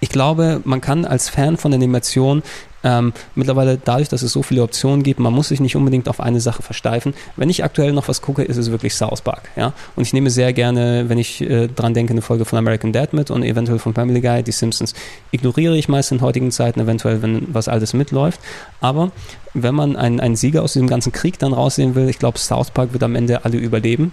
ich 0.00 0.10
glaube, 0.10 0.60
man 0.64 0.80
kann 0.80 1.04
als 1.04 1.28
Fan 1.28 1.56
von 1.56 1.72
Animation 1.74 2.42
ähm, 2.84 3.12
mittlerweile 3.34 3.78
dadurch, 3.82 4.08
dass 4.08 4.22
es 4.22 4.32
so 4.32 4.42
viele 4.42 4.62
Optionen 4.62 5.02
gibt, 5.02 5.18
man 5.18 5.32
muss 5.32 5.48
sich 5.48 5.60
nicht 5.60 5.74
unbedingt 5.74 6.08
auf 6.08 6.20
eine 6.20 6.40
Sache 6.40 6.62
versteifen. 6.62 7.14
Wenn 7.36 7.50
ich 7.50 7.64
aktuell 7.64 7.92
noch 7.92 8.06
was 8.06 8.22
gucke, 8.22 8.42
ist 8.42 8.56
es 8.56 8.70
wirklich 8.70 8.94
South 8.94 9.22
Park. 9.22 9.48
Ja? 9.56 9.72
Und 9.96 10.04
ich 10.04 10.12
nehme 10.12 10.30
sehr 10.30 10.52
gerne, 10.52 11.08
wenn 11.08 11.18
ich 11.18 11.40
äh, 11.40 11.66
dran 11.66 11.94
denke, 11.94 12.12
eine 12.12 12.22
Folge 12.22 12.44
von 12.44 12.58
American 12.58 12.92
Dad 12.92 13.12
mit 13.12 13.30
und 13.30 13.42
eventuell 13.42 13.80
von 13.80 13.94
Family 13.94 14.20
Guy, 14.20 14.42
die 14.42 14.52
Simpsons 14.52 14.94
ignoriere 15.32 15.76
ich 15.76 15.88
meist 15.88 16.12
in 16.12 16.20
heutigen 16.20 16.52
Zeiten, 16.52 16.80
eventuell, 16.80 17.20
wenn 17.22 17.52
was 17.52 17.68
Altes 17.68 17.94
mitläuft. 17.94 18.40
Aber 18.80 19.10
wenn 19.54 19.74
man 19.74 19.96
einen, 19.96 20.20
einen 20.20 20.36
Sieger 20.36 20.62
aus 20.62 20.74
diesem 20.74 20.88
ganzen 20.88 21.10
Krieg 21.10 21.38
dann 21.40 21.52
raussehen 21.52 21.96
will, 21.96 22.08
ich 22.08 22.20
glaube, 22.20 22.38
South 22.38 22.70
Park 22.70 22.92
wird 22.92 23.02
am 23.02 23.16
Ende 23.16 23.44
alle 23.44 23.56
überleben 23.56 24.12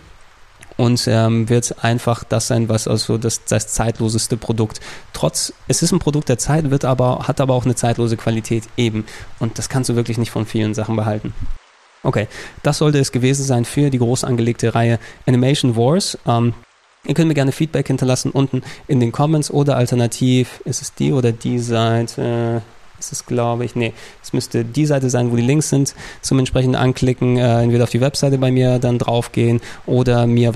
und 0.78 1.08
ähm, 1.08 1.50
wird 1.50 1.84
einfach 1.84 2.24
das 2.24 2.48
sein, 2.48 2.70
was 2.70 2.88
also 2.88 3.18
das, 3.18 3.46
das 3.46 3.68
zeitloseste 3.68 4.38
Produkt. 4.38 4.82
Trotz, 5.14 5.54
es 5.68 5.82
ist 5.82 5.92
ein 5.92 6.00
Produkt 6.00 6.30
der 6.30 6.38
Zeit, 6.38 6.70
wird 6.72 6.86
aber, 6.86 7.28
hat 7.28 7.42
aber 7.42 7.54
auch 7.54 7.66
eine 7.66 7.76
zeitlose 7.76 8.18
Qualität 8.18 8.64
eben. 8.78 9.06
Und 9.40 9.58
das 9.58 9.70
kannst 9.70 9.90
du 9.90 9.96
wirklich 9.96 10.18
nicht 10.18 10.32
von 10.32 10.46
vielen 10.46 10.74
Sachen 10.74 10.96
behalten. 10.96 11.34
Okay, 12.04 12.28
das 12.62 12.78
sollte 12.78 13.00
es 13.00 13.12
gewesen 13.12 13.44
sein 13.44 13.66
für 13.66 13.90
die 13.90 13.98
groß 13.98 14.24
angelegte 14.24 14.76
Reihe 14.76 15.00
Animation 15.26 15.76
Wars. 15.76 16.18
Ähm, 16.28 16.54
Ihr 17.08 17.14
könnt 17.14 17.28
mir 17.28 17.36
gerne 17.36 17.52
Feedback 17.52 17.86
hinterlassen 17.86 18.32
unten 18.32 18.64
in 18.88 19.00
den 19.00 19.12
Comments 19.12 19.52
oder 19.52 19.78
alternativ 19.78 20.60
ist 20.66 20.82
es 20.82 20.96
die 20.96 21.14
oder 21.14 21.32
die 21.32 21.60
Seite 21.60 22.64
ist 23.00 23.12
es, 23.12 23.26
glaube 23.26 23.66
ich. 23.66 23.76
Nee, 23.76 23.94
es 24.24 24.34
müsste 24.34 24.66
die 24.66 24.86
Seite 24.86 25.10
sein, 25.10 25.32
wo 25.32 25.36
die 25.36 25.44
Links 25.44 25.70
sind, 25.70 25.96
zum 26.22 26.40
entsprechenden 26.40 26.76
anklicken, 26.76 27.38
äh, 27.38 27.62
entweder 27.62 27.84
auf 27.84 27.90
die 27.90 28.02
Webseite 28.02 28.38
bei 28.38 28.52
mir 28.52 28.80
dann 28.80 28.98
draufgehen 28.98 29.62
oder 29.86 30.28
mir 30.28 30.54